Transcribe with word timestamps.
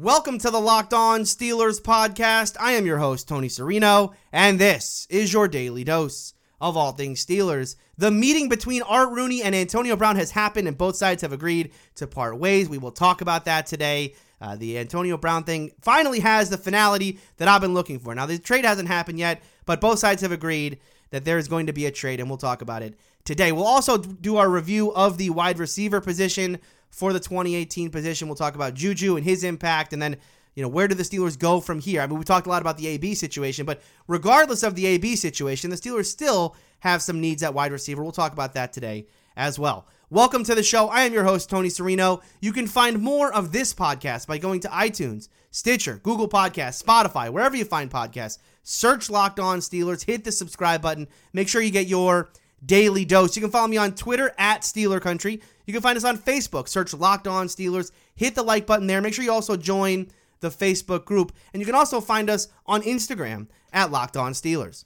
Welcome 0.00 0.38
to 0.38 0.50
the 0.50 0.60
Locked 0.60 0.94
On 0.94 1.22
Steelers 1.22 1.82
podcast. 1.82 2.56
I 2.60 2.74
am 2.74 2.86
your 2.86 2.98
host, 2.98 3.26
Tony 3.26 3.48
Serino, 3.48 4.14
and 4.32 4.56
this 4.56 5.08
is 5.10 5.32
your 5.32 5.48
daily 5.48 5.82
dose 5.82 6.34
of 6.60 6.76
all 6.76 6.92
things 6.92 7.26
Steelers. 7.26 7.74
The 7.96 8.12
meeting 8.12 8.48
between 8.48 8.82
Art 8.82 9.10
Rooney 9.10 9.42
and 9.42 9.56
Antonio 9.56 9.96
Brown 9.96 10.14
has 10.14 10.30
happened, 10.30 10.68
and 10.68 10.78
both 10.78 10.94
sides 10.94 11.22
have 11.22 11.32
agreed 11.32 11.72
to 11.96 12.06
part 12.06 12.38
ways. 12.38 12.68
We 12.68 12.78
will 12.78 12.92
talk 12.92 13.22
about 13.22 13.46
that 13.46 13.66
today. 13.66 14.14
Uh, 14.40 14.54
the 14.54 14.78
Antonio 14.78 15.16
Brown 15.16 15.42
thing 15.42 15.72
finally 15.80 16.20
has 16.20 16.48
the 16.48 16.58
finality 16.58 17.18
that 17.38 17.48
I've 17.48 17.60
been 17.60 17.74
looking 17.74 17.98
for. 17.98 18.14
Now, 18.14 18.26
the 18.26 18.38
trade 18.38 18.64
hasn't 18.64 18.86
happened 18.86 19.18
yet, 19.18 19.42
but 19.66 19.80
both 19.80 19.98
sides 19.98 20.22
have 20.22 20.30
agreed 20.30 20.78
that 21.10 21.24
there 21.24 21.38
is 21.38 21.48
going 21.48 21.66
to 21.66 21.72
be 21.72 21.86
a 21.86 21.90
trade, 21.90 22.20
and 22.20 22.28
we'll 22.30 22.38
talk 22.38 22.62
about 22.62 22.82
it 22.82 22.96
today. 23.28 23.52
We'll 23.52 23.66
also 23.66 23.98
do 23.98 24.38
our 24.38 24.48
review 24.48 24.90
of 24.94 25.18
the 25.18 25.28
wide 25.28 25.58
receiver 25.58 26.00
position 26.00 26.58
for 26.88 27.12
the 27.12 27.20
2018 27.20 27.90
position. 27.90 28.26
We'll 28.26 28.36
talk 28.36 28.54
about 28.54 28.72
Juju 28.72 29.16
and 29.16 29.24
his 29.24 29.44
impact, 29.44 29.92
and 29.92 30.00
then 30.00 30.16
you 30.54 30.62
know 30.62 30.68
where 30.68 30.88
do 30.88 30.94
the 30.94 31.02
Steelers 31.02 31.38
go 31.38 31.60
from 31.60 31.78
here? 31.78 32.00
I 32.00 32.06
mean, 32.06 32.18
we 32.18 32.24
talked 32.24 32.46
a 32.46 32.50
lot 32.50 32.62
about 32.62 32.78
the 32.78 32.86
AB 32.88 33.14
situation, 33.14 33.66
but 33.66 33.82
regardless 34.06 34.62
of 34.62 34.74
the 34.74 34.86
AB 34.86 35.14
situation, 35.14 35.68
the 35.68 35.76
Steelers 35.76 36.06
still 36.06 36.56
have 36.80 37.02
some 37.02 37.20
needs 37.20 37.42
at 37.42 37.52
wide 37.52 37.70
receiver. 37.70 38.02
We'll 38.02 38.12
talk 38.12 38.32
about 38.32 38.54
that 38.54 38.72
today 38.72 39.06
as 39.36 39.58
well. 39.58 39.86
Welcome 40.08 40.42
to 40.44 40.54
the 40.54 40.62
show. 40.62 40.88
I 40.88 41.02
am 41.02 41.12
your 41.12 41.24
host, 41.24 41.50
Tony 41.50 41.68
Serino. 41.68 42.22
You 42.40 42.54
can 42.54 42.66
find 42.66 42.98
more 42.98 43.30
of 43.30 43.52
this 43.52 43.74
podcast 43.74 44.26
by 44.26 44.38
going 44.38 44.60
to 44.60 44.68
iTunes, 44.68 45.28
Stitcher, 45.50 46.00
Google 46.02 46.30
Podcasts, 46.30 46.82
Spotify, 46.82 47.28
wherever 47.28 47.56
you 47.56 47.66
find 47.66 47.90
podcasts. 47.90 48.38
Search 48.62 49.10
Locked 49.10 49.38
On 49.38 49.58
Steelers, 49.58 50.06
hit 50.06 50.24
the 50.24 50.32
subscribe 50.32 50.80
button. 50.80 51.08
Make 51.34 51.48
sure 51.48 51.60
you 51.60 51.70
get 51.70 51.88
your 51.88 52.30
daily 52.64 53.04
dose. 53.04 53.36
You 53.36 53.42
can 53.42 53.50
follow 53.50 53.68
me 53.68 53.76
on 53.76 53.94
Twitter 53.94 54.34
at 54.38 54.62
Steeler 54.62 55.00
Country. 55.00 55.40
You 55.66 55.72
can 55.72 55.82
find 55.82 55.96
us 55.96 56.04
on 56.04 56.18
Facebook. 56.18 56.68
Search 56.68 56.94
Locked 56.94 57.26
On 57.26 57.46
Steelers. 57.46 57.92
Hit 58.14 58.34
the 58.34 58.42
like 58.42 58.66
button 58.66 58.86
there. 58.86 59.00
Make 59.00 59.14
sure 59.14 59.24
you 59.24 59.32
also 59.32 59.56
join 59.56 60.08
the 60.40 60.50
Facebook 60.50 61.04
group. 61.04 61.32
And 61.52 61.60
you 61.60 61.66
can 61.66 61.74
also 61.74 62.00
find 62.00 62.30
us 62.30 62.48
on 62.66 62.82
Instagram 62.82 63.48
at 63.72 63.90
Locked 63.90 64.16
On 64.16 64.32
Steelers. 64.32 64.84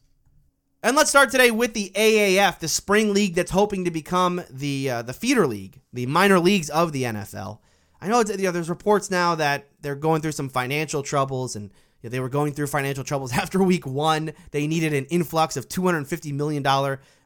And 0.85 0.97
let's 0.97 1.11
start 1.11 1.31
today 1.31 1.53
with 1.53 1.75
the 1.75 1.93
AAF, 1.95 2.59
the 2.59 2.67
spring 2.67 3.15
league 3.15 3.37
that's 3.37 3.53
hoping 3.53 3.85
to 3.85 3.93
become 3.93 4.43
the 4.51 4.91
uh, 4.91 5.03
the 5.03 5.13
feeder 5.13 5.47
league, 5.47 5.81
the 5.93 6.07
minor 6.07 6.41
leagues 6.41 6.71
of 6.71 6.91
the 6.91 7.05
NFL. 7.05 7.61
I 8.01 8.09
know, 8.09 8.21
you 8.21 8.37
know 8.39 8.51
there's 8.51 8.69
reports 8.69 9.09
now 9.09 9.37
that 9.37 9.69
they're 9.81 9.95
going 9.95 10.23
through 10.23 10.33
some 10.33 10.49
financial 10.49 11.05
troubles 11.05 11.55
and 11.55 11.71
you 12.03 12.09
know, 12.09 12.11
they 12.11 12.19
were 12.19 12.29
going 12.29 12.53
through 12.53 12.67
financial 12.67 13.05
troubles 13.05 13.33
after 13.39 13.63
week 13.63 13.87
one. 13.87 14.33
They 14.51 14.67
needed 14.67 14.93
an 14.93 15.05
influx 15.05 15.57
of 15.57 15.69
$250 15.69 16.33
million, 16.35 16.65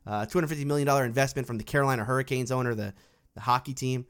uh, 0.07 0.27
$250 0.27 0.65
million 0.65 0.89
investment 1.05 1.47
from 1.47 1.59
the 1.59 1.65
Carolina 1.65 2.05
Hurricanes 2.05 2.53
owner, 2.53 2.75
the, 2.75 2.95
the 3.35 3.41
hockey 3.41 3.75
team. 3.75 4.07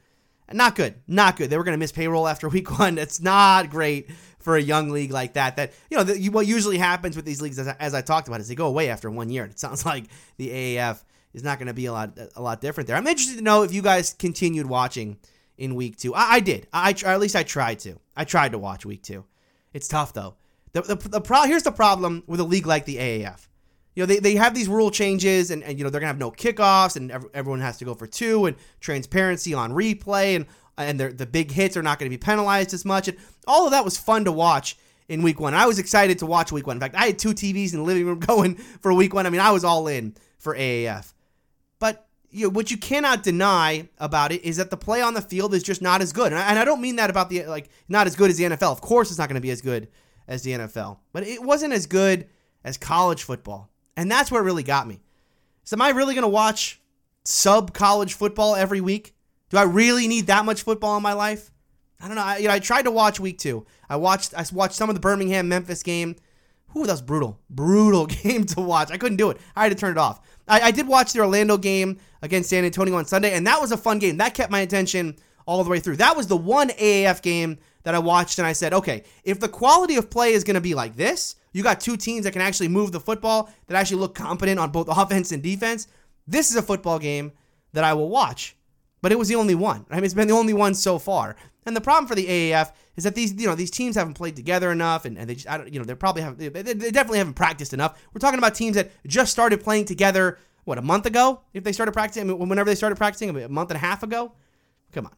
Not 0.53 0.77
good. 0.77 0.95
Not 1.09 1.37
good. 1.37 1.51
They 1.51 1.59
were 1.59 1.65
going 1.65 1.75
to 1.75 1.79
miss 1.79 1.93
payroll 1.93 2.29
after 2.29 2.49
week 2.51 2.79
one. 2.79 2.99
It's 2.99 3.21
not 3.21 3.71
great 3.71 4.11
for 4.39 4.57
a 4.57 4.63
young 4.63 4.91
league 4.91 5.11
like 5.11 5.35
that. 5.35 5.57
That 5.57 5.73
you 5.91 5.97
know, 5.97 6.05
the, 6.05 6.29
what 6.29 6.47
usually 6.47 6.79
happens 6.79 7.17
with 7.17 7.25
these 7.25 7.43
leagues, 7.43 7.59
as 7.59 7.69
I, 7.69 7.77
as 7.81 7.95
I 7.95 8.03
talked 8.03 8.29
about, 8.29 8.41
is 8.41 8.49
they 8.49 8.55
go 8.55 8.69
away 8.69 8.89
after 8.89 9.11
one 9.11 9.29
year. 9.29 9.45
It 9.45 9.59
sounds 9.59 9.85
like 9.87 10.05
the 10.37 10.49
AAF 10.49 11.03
is 11.35 11.43
not 11.43 11.59
going 11.59 11.67
to 11.67 11.75
be 11.75 11.87
a 11.87 11.93
lot 11.93 12.17
a 12.37 12.43
lot 12.43 12.61
different 12.61 12.87
there. 12.87 12.97
I'm 12.97 13.07
interested 13.07 13.39
to 13.39 13.43
know 13.43 13.63
if 13.63 13.73
you 13.73 13.83
guys 13.83 14.15
continued 14.15 14.67
watching 14.67 15.19
in 15.59 15.75
week 15.75 15.97
two. 15.97 16.15
I, 16.15 16.35
I 16.35 16.41
did. 16.41 16.69
I, 16.73 16.95
or 17.05 17.09
at 17.09 17.21
least 17.21 17.35
I 17.35 17.43
tried 17.43 17.81
to. 17.81 17.99
I 18.17 18.25
tried 18.25 18.53
to 18.53 18.59
watch 18.59 18.87
week 18.87 19.03
two. 19.03 19.25
It's 19.73 19.89
tough 19.89 20.13
though. 20.13 20.37
The 20.73 20.83
the, 20.83 20.95
the 20.95 21.21
pro, 21.21 21.43
here's 21.43 21.65
the 21.65 21.73
problem 21.73 22.23
with 22.29 22.39
a 22.39 22.45
league 22.45 22.67
like 22.67 22.85
the 22.85 22.97
AAF 22.97 23.49
you 23.97 24.03
know, 24.03 24.07
they, 24.07 24.19
they 24.19 24.35
have 24.37 24.55
these 24.55 24.69
rule 24.69 24.91
changes 24.91 25.51
and, 25.51 25.65
and 25.65 25.79
you 25.79 25.83
know, 25.83 25.91
they're 25.91 26.01
going 26.01 26.07
to 26.07 26.13
have 26.13 26.19
no 26.19 26.31
kickoffs 26.31 26.97
and 26.97 27.11
everyone 27.35 27.61
has 27.61 27.79
to 27.79 27.85
go 27.85 27.95
for 27.95 28.07
two 28.07 28.45
and 28.45 28.57
transparency 28.79 29.55
on 29.55 29.73
replay 29.73 30.37
and, 30.37 30.47
and 30.77 31.01
the 31.01 31.27
big 31.27 31.51
hits 31.51 31.79
are 31.79 31.83
not 31.83 31.99
going 31.99 32.09
to 32.09 32.15
be 32.15 32.23
penalized 32.23 32.75
as 32.75 32.85
much. 32.85 33.09
And 33.09 33.17
all 33.47 33.65
of 33.65 33.73
that 33.73 33.85
was 33.85 33.97
fun 33.97 34.27
to 34.27 34.33
watch 34.33 34.77
in 35.09 35.23
week 35.23 35.41
one. 35.41 35.55
I 35.55 35.65
was 35.65 35.79
excited 35.79 36.19
to 36.19 36.27
watch 36.27 36.53
week 36.53 36.67
one. 36.67 36.77
In 36.77 36.81
fact, 36.81 36.95
I 36.95 37.07
had 37.07 37.19
two 37.19 37.31
TVs 37.31 37.73
in 37.73 37.79
the 37.79 37.85
living 37.85 38.05
room 38.05 38.19
going 38.21 38.57
for 38.57 38.93
week 38.93 39.15
one. 39.15 39.27
I 39.27 39.31
mean, 39.31 39.41
I 39.41 39.51
was 39.51 39.65
all 39.65 39.89
in 39.89 40.15
for 40.37 40.55
AAF. 40.55 41.15
But 41.79 42.07
you 42.31 42.45
know, 42.45 42.51
what 42.51 42.71
you 42.71 42.77
cannot 42.77 43.23
deny 43.23 43.89
about 43.97 44.31
it 44.31 44.45
is 44.45 44.59
that 44.59 44.69
the 44.69 44.77
play 44.77 45.01
on 45.01 45.15
the 45.15 45.23
field 45.23 45.55
is 45.55 45.63
just 45.63 45.81
not 45.81 46.03
as 46.03 46.13
good. 46.13 46.33
And 46.33 46.39
I, 46.39 46.51
and 46.51 46.59
I 46.59 46.67
don't 46.67 46.83
mean 46.83 46.97
that 46.97 47.09
about 47.09 47.31
the, 47.31 47.47
like, 47.47 47.71
not 47.89 48.07
as 48.07 48.15
good 48.15 48.29
as 48.29 48.37
the 48.37 48.45
NFL. 48.45 48.73
Of 48.73 48.83
course, 48.83 49.09
it's 49.09 49.19
not 49.19 49.31
going 49.31 49.37
to 49.37 49.41
be 49.41 49.51
as 49.51 49.63
good 49.63 49.89
as 50.29 50.43
the 50.43 50.53
NFL, 50.53 50.99
but 51.13 51.23
it 51.23 51.43
wasn't 51.43 51.73
as 51.73 51.87
good 51.87 52.29
as 52.63 52.77
college 52.77 53.23
football. 53.23 53.71
And 53.97 54.11
that's 54.11 54.31
what 54.31 54.43
really 54.45 54.63
got 54.63 54.87
me. 54.87 55.01
So, 55.65 55.77
am 55.77 55.83
I 55.83 55.91
really 55.91 56.15
going 56.15 56.23
to 56.23 56.29
watch 56.29 56.81
sub 57.25 57.73
college 57.73 58.15
football 58.15 58.55
every 58.55 58.81
week? 58.81 59.15
Do 59.51 59.59
I 59.59 59.63
really 59.63 60.09
need 60.09 60.27
that 60.27 60.45
much 60.45 60.63
football 60.63 60.97
in 60.97 61.03
my 61.03 61.13
life? 61.13 61.51
I 62.01 62.07
don't 62.07 62.17
know. 62.17 62.23
I, 62.23 62.39
you 62.39 62.49
know, 62.49 62.55
I 62.55 62.59
tried 62.59 62.83
to 62.83 62.91
watch 62.91 63.21
week 63.21 63.39
two. 63.39 63.67
I 63.89 63.97
watched 63.97 64.35
I 64.35 64.45
watched 64.53 64.75
some 64.75 64.91
of 64.91 64.95
the 64.95 65.01
Birmingham 65.01 65.49
Memphis 65.49 65.83
game. 65.83 66.17
Who 66.69 66.85
that 66.85 66.93
was 66.93 67.03
brutal, 67.03 67.41
brutal 67.49 68.07
game 68.23 68.45
to 68.45 68.61
watch. 68.61 68.91
I 68.91 68.99
couldn't 68.99 69.17
do 69.17 69.31
it. 69.31 69.39
I 69.55 69.63
had 69.63 69.71
to 69.71 69.79
turn 69.79 69.93
it 69.93 69.99
off. 69.99 70.21
I, 70.47 70.61
I 70.61 70.71
did 70.71 70.87
watch 70.87 71.13
the 71.13 71.21
Orlando 71.21 71.57
game 71.57 71.99
against 72.23 72.51
San 72.51 72.65
Antonio 72.65 72.95
on 72.97 73.07
Sunday, 73.07 73.33
and 73.33 73.47
that 73.47 73.61
was 73.61 73.73
a 73.73 73.77
fun 73.77 73.99
game. 73.99 74.19
That 74.19 74.35
kept 74.35 74.53
my 74.53 74.61
attention 74.61 75.17
all 75.47 75.65
the 75.65 75.71
way 75.71 75.81
through. 75.81 75.97
That 75.97 76.17
was 76.17 76.27
the 76.27 76.37
one 76.37 76.69
AAF 76.71 77.23
game 77.23 77.59
that 77.85 77.95
I 77.95 77.99
watched, 77.99 78.39
and 78.39 78.47
I 78.47 78.53
said, 78.53 78.75
okay, 78.75 79.05
if 79.25 79.41
the 79.41 79.49
quality 79.49 79.97
of 79.97 80.11
play 80.11 80.33
is 80.33 80.45
going 80.45 80.57
to 80.57 80.61
be 80.61 80.75
like 80.75 80.97
this, 80.97 81.37
you 81.57 81.63
got 81.63 81.81
two 81.81 81.97
teams 81.97 82.25
that 82.25 82.33
can 82.33 82.43
actually 82.43 82.69
move 82.69 82.93
the 82.93 83.01
football, 83.01 83.49
that 83.67 83.77
actually 83.77 83.97
look 83.97 84.15
competent 84.15 84.61
on 84.61 84.71
both 84.71 84.89
offense 84.91 85.33
and 85.33 85.43
defense. 85.43 85.89
This 86.27 86.51
is 86.51 86.57
a 86.57 86.63
football 86.63 86.99
game 86.99 87.33
that 87.73 87.83
I 87.83 87.95
will 87.95 88.11
watch. 88.11 88.57
But 89.01 89.11
it 89.11 89.19
was 89.19 89.29
the 89.29 89.37
only 89.37 89.55
one. 89.55 89.87
I 89.91 89.95
mean, 89.95 90.05
it's 90.05 90.13
been 90.13 90.29
the 90.29 90.35
only 90.35 90.53
one 90.53 90.75
so 90.75 90.99
far. 90.99 91.35
And 91.65 91.75
the 91.75 91.81
problem 91.81 92.07
for 92.07 92.15
the 92.15 92.27
AAF 92.27 92.73
is 92.97 93.05
that 93.05 93.15
these, 93.15 93.33
you 93.33 93.47
know, 93.47 93.55
these 93.55 93.71
teams 93.71 93.97
haven't 93.97 94.15
played 94.15 94.37
together 94.37 94.71
enough, 94.71 95.07
and, 95.07 95.17
and 95.17 95.31
they, 95.31 95.35
just, 95.35 95.49
I 95.49 95.57
don't, 95.57 95.73
you 95.73 95.79
know, 95.79 95.87
they 95.87 95.95
probably 95.95 96.23
have, 96.23 96.37
they, 96.37 96.49
they 96.49 96.91
definitely 96.91 97.19
haven't 97.19 97.35
practiced 97.35 97.73
enough. 97.73 97.99
We're 98.13 98.19
talking 98.19 98.39
about 98.39 98.55
teams 98.55 98.77
that 98.77 98.91
just 99.07 99.33
started 99.33 99.65
playing 99.65 99.87
together, 99.87 100.39
what, 100.65 100.77
a 100.77 100.83
month 100.83 101.07
ago? 101.07 101.41
If 101.55 101.65
they 101.65 101.73
started 101.73 101.93
practicing, 101.93 102.29
I 102.29 102.35
mean, 102.35 102.49
whenever 102.49 102.69
they 102.69 102.75
started 102.75 102.97
practicing, 102.97 103.31
a 103.31 103.49
month 103.49 103.71
and 103.71 103.77
a 103.77 103.81
half 103.81 104.03
ago. 104.03 104.33
Come 104.93 105.07
on. 105.07 105.13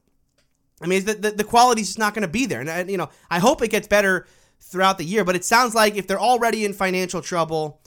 I 0.80 0.86
mean, 0.86 1.04
the, 1.04 1.14
the, 1.14 1.30
the 1.32 1.44
quality's 1.44 1.88
just 1.88 1.98
not 1.98 2.14
going 2.14 2.22
to 2.22 2.28
be 2.28 2.46
there. 2.46 2.60
And, 2.60 2.68
and, 2.68 2.90
you 2.90 2.96
know, 2.96 3.08
I 3.28 3.40
hope 3.40 3.60
it 3.62 3.68
gets 3.68 3.88
better 3.88 4.26
throughout 4.60 4.98
the 4.98 5.04
year. 5.04 5.24
But 5.24 5.36
it 5.36 5.44
sounds 5.44 5.74
like 5.74 5.96
if 5.96 6.06
they're 6.06 6.20
already 6.20 6.64
in 6.64 6.72
financial 6.72 7.22
trouble, 7.22 7.80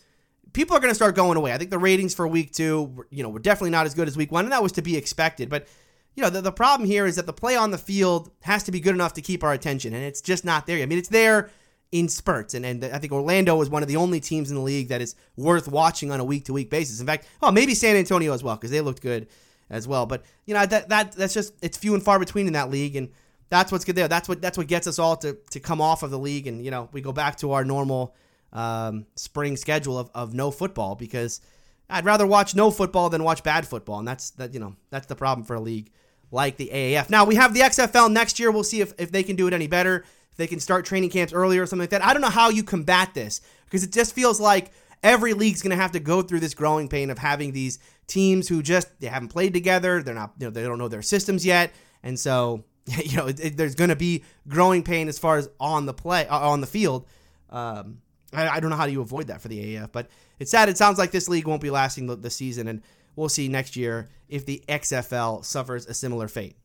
people 0.53 0.75
are 0.75 0.79
going 0.79 0.91
to 0.91 0.95
start 0.95 1.15
going 1.15 1.37
away. 1.37 1.53
I 1.53 1.57
think 1.57 1.69
the 1.69 1.79
ratings 1.79 2.13
for 2.13 2.27
week 2.27 2.51
two, 2.51 3.05
you 3.09 3.23
know, 3.23 3.29
were 3.29 3.39
definitely 3.39 3.71
not 3.71 3.85
as 3.85 3.93
good 3.93 4.07
as 4.07 4.17
week 4.17 4.31
one, 4.31 4.45
and 4.45 4.51
that 4.51 4.63
was 4.63 4.71
to 4.73 4.81
be 4.81 4.97
expected. 4.97 5.49
But 5.49 5.67
you 6.15 6.23
know, 6.23 6.29
the, 6.29 6.41
the 6.41 6.51
problem 6.51 6.87
here 6.87 7.05
is 7.05 7.15
that 7.15 7.25
the 7.25 7.33
play 7.33 7.55
on 7.55 7.71
the 7.71 7.77
field 7.77 8.31
has 8.41 8.63
to 8.63 8.71
be 8.71 8.79
good 8.79 8.95
enough 8.95 9.13
to 9.13 9.21
keep 9.21 9.43
our 9.43 9.53
attention, 9.53 9.93
and 9.93 10.03
it's 10.03 10.21
just 10.21 10.43
not 10.43 10.65
there. 10.65 10.81
I 10.81 10.85
mean, 10.85 10.97
it's 10.97 11.09
there 11.09 11.49
in 11.91 12.07
spurts, 12.07 12.53
and, 12.53 12.65
and 12.65 12.83
I 12.85 12.99
think 12.99 13.11
Orlando 13.13 13.61
is 13.61 13.69
one 13.69 13.81
of 13.81 13.89
the 13.89 13.97
only 13.97 14.19
teams 14.19 14.49
in 14.49 14.55
the 14.55 14.61
league 14.61 14.89
that 14.89 15.01
is 15.01 15.15
worth 15.35 15.67
watching 15.67 16.11
on 16.11 16.19
a 16.19 16.23
week 16.23 16.45
to 16.45 16.53
week 16.53 16.69
basis. 16.69 16.99
In 16.99 17.07
fact, 17.07 17.27
oh, 17.41 17.51
maybe 17.51 17.75
San 17.75 17.95
Antonio 17.95 18.33
as 18.33 18.43
well 18.43 18.55
because 18.55 18.71
they 18.71 18.81
looked 18.81 19.01
good 19.01 19.27
as 19.69 19.87
well. 19.87 20.05
But 20.05 20.23
you 20.45 20.53
know, 20.53 20.65
that 20.65 20.89
that 20.89 21.13
that's 21.13 21.33
just 21.33 21.53
it's 21.61 21.77
few 21.77 21.93
and 21.93 22.03
far 22.03 22.19
between 22.19 22.47
in 22.47 22.53
that 22.53 22.69
league, 22.69 22.95
and 22.95 23.09
that's 23.51 23.69
what's 23.69 23.83
good 23.83 23.97
there. 23.97 24.07
That's 24.07 24.29
what 24.29 24.41
that's 24.41 24.57
what 24.57 24.67
gets 24.67 24.87
us 24.87 24.97
all 24.97 25.17
to 25.17 25.37
to 25.51 25.59
come 25.59 25.81
off 25.81 26.03
of 26.03 26.09
the 26.09 26.17
league, 26.17 26.47
and 26.47 26.63
you 26.63 26.71
know 26.71 26.87
we 26.93 27.01
go 27.01 27.11
back 27.11 27.35
to 27.39 27.51
our 27.51 27.65
normal 27.65 28.15
um, 28.53 29.05
spring 29.15 29.57
schedule 29.57 29.99
of, 29.99 30.09
of 30.15 30.33
no 30.33 30.51
football 30.51 30.95
because 30.95 31.41
I'd 31.89 32.05
rather 32.05 32.25
watch 32.25 32.55
no 32.55 32.71
football 32.71 33.09
than 33.09 33.25
watch 33.25 33.43
bad 33.43 33.67
football, 33.67 33.99
and 33.99 34.07
that's 34.07 34.31
that 34.31 34.53
you 34.53 34.61
know 34.61 34.77
that's 34.89 35.07
the 35.07 35.17
problem 35.17 35.45
for 35.45 35.57
a 35.57 35.59
league 35.59 35.91
like 36.31 36.55
the 36.55 36.69
AAF. 36.73 37.09
Now 37.09 37.25
we 37.25 37.35
have 37.35 37.53
the 37.53 37.59
XFL 37.59 38.09
next 38.09 38.39
year. 38.39 38.51
We'll 38.51 38.63
see 38.63 38.79
if 38.79 38.93
if 38.97 39.11
they 39.11 39.21
can 39.21 39.35
do 39.35 39.47
it 39.47 39.53
any 39.53 39.67
better. 39.67 40.05
If 40.31 40.37
they 40.37 40.47
can 40.47 40.61
start 40.61 40.85
training 40.85 41.09
camps 41.09 41.33
earlier 41.33 41.63
or 41.63 41.65
something 41.65 41.83
like 41.83 41.89
that. 41.89 42.05
I 42.05 42.13
don't 42.13 42.21
know 42.21 42.29
how 42.29 42.49
you 42.49 42.63
combat 42.63 43.13
this 43.13 43.41
because 43.65 43.83
it 43.83 43.91
just 43.91 44.15
feels 44.15 44.39
like 44.39 44.71
every 45.03 45.33
league's 45.33 45.61
going 45.61 45.71
to 45.71 45.81
have 45.81 45.91
to 45.91 45.99
go 45.99 46.21
through 46.21 46.39
this 46.39 46.53
growing 46.53 46.87
pain 46.87 47.09
of 47.09 47.17
having 47.17 47.51
these 47.51 47.79
teams 48.07 48.47
who 48.47 48.63
just 48.63 48.87
they 49.01 49.07
haven't 49.07 49.27
played 49.27 49.51
together. 49.53 50.01
They're 50.01 50.15
not 50.15 50.31
you 50.39 50.45
know 50.45 50.51
they 50.51 50.63
don't 50.63 50.77
know 50.77 50.87
their 50.87 51.01
systems 51.01 51.45
yet, 51.45 51.73
and 52.01 52.17
so 52.17 52.63
you 53.05 53.17
know, 53.17 53.27
it, 53.27 53.39
it, 53.39 53.57
there's 53.57 53.75
going 53.75 53.89
to 53.89 53.95
be 53.95 54.23
growing 54.47 54.83
pain 54.83 55.07
as 55.07 55.19
far 55.19 55.37
as 55.37 55.49
on 55.59 55.85
the 55.85 55.93
play 55.93 56.27
uh, 56.27 56.49
on 56.49 56.61
the 56.61 56.67
field. 56.67 57.05
Um, 57.49 58.01
I, 58.33 58.47
I, 58.47 58.59
don't 58.59 58.69
know 58.69 58.77
how 58.77 58.85
you 58.85 59.01
avoid 59.01 59.27
that 59.27 59.41
for 59.41 59.49
the 59.49 59.75
AAF, 59.75 59.91
but 59.91 60.07
it's 60.39 60.51
sad. 60.51 60.69
It 60.69 60.77
sounds 60.77 60.97
like 60.97 61.11
this 61.11 61.27
league 61.27 61.47
won't 61.47 61.61
be 61.61 61.69
lasting 61.69 62.07
the, 62.07 62.15
the 62.15 62.29
season, 62.29 62.67
and 62.67 62.81
we'll 63.15 63.29
see 63.29 63.47
next 63.47 63.75
year 63.75 64.09
if 64.29 64.45
the 64.45 64.63
XFL 64.69 65.43
suffers 65.43 65.85
a 65.85 65.93
similar 65.93 66.27
fate. 66.27 66.55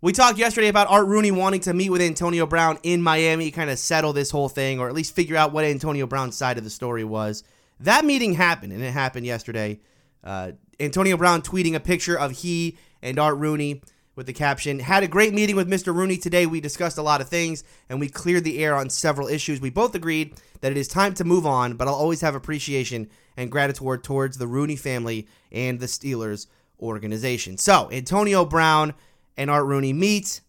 We 0.00 0.12
talked 0.12 0.38
yesterday 0.38 0.66
about 0.66 0.88
Art 0.90 1.06
Rooney 1.06 1.30
wanting 1.30 1.60
to 1.60 1.72
meet 1.72 1.90
with 1.90 2.00
Antonio 2.00 2.44
Brown 2.44 2.78
in 2.82 3.00
Miami, 3.00 3.52
kind 3.52 3.70
of 3.70 3.78
settle 3.78 4.12
this 4.12 4.32
whole 4.32 4.48
thing, 4.48 4.80
or 4.80 4.88
at 4.88 4.94
least 4.94 5.14
figure 5.14 5.36
out 5.36 5.52
what 5.52 5.64
Antonio 5.64 6.08
Brown's 6.08 6.36
side 6.36 6.58
of 6.58 6.64
the 6.64 6.70
story 6.70 7.04
was. 7.04 7.44
That 7.78 8.04
meeting 8.04 8.34
happened, 8.34 8.72
and 8.72 8.82
it 8.82 8.90
happened 8.90 9.26
yesterday. 9.26 9.78
Uh, 10.24 10.52
Antonio 10.80 11.16
Brown 11.16 11.42
tweeting 11.42 11.76
a 11.76 11.80
picture 11.80 12.18
of 12.18 12.32
he 12.32 12.76
and 13.00 13.18
Art 13.18 13.38
Rooney 13.38 13.82
with 14.14 14.26
the 14.26 14.32
caption 14.32 14.78
Had 14.78 15.02
a 15.02 15.08
great 15.08 15.32
meeting 15.32 15.56
with 15.56 15.68
Mr. 15.68 15.94
Rooney 15.94 16.16
today. 16.16 16.46
We 16.46 16.60
discussed 16.60 16.98
a 16.98 17.02
lot 17.02 17.20
of 17.20 17.28
things 17.28 17.64
and 17.88 17.98
we 17.98 18.08
cleared 18.08 18.44
the 18.44 18.62
air 18.62 18.76
on 18.76 18.90
several 18.90 19.28
issues. 19.28 19.60
We 19.60 19.70
both 19.70 19.94
agreed 19.94 20.34
that 20.60 20.72
it 20.72 20.78
is 20.78 20.88
time 20.88 21.14
to 21.14 21.24
move 21.24 21.46
on, 21.46 21.74
but 21.74 21.88
I'll 21.88 21.94
always 21.94 22.20
have 22.20 22.34
appreciation 22.34 23.08
and 23.36 23.50
gratitude 23.50 24.04
towards 24.04 24.38
the 24.38 24.46
Rooney 24.46 24.76
family 24.76 25.26
and 25.50 25.80
the 25.80 25.86
Steelers 25.86 26.46
organization. 26.80 27.56
So, 27.56 27.88
Antonio 27.90 28.44
Brown 28.44 28.94
and 29.36 29.50
Art 29.50 29.66
Rooney 29.66 29.92
meet. 29.92 30.40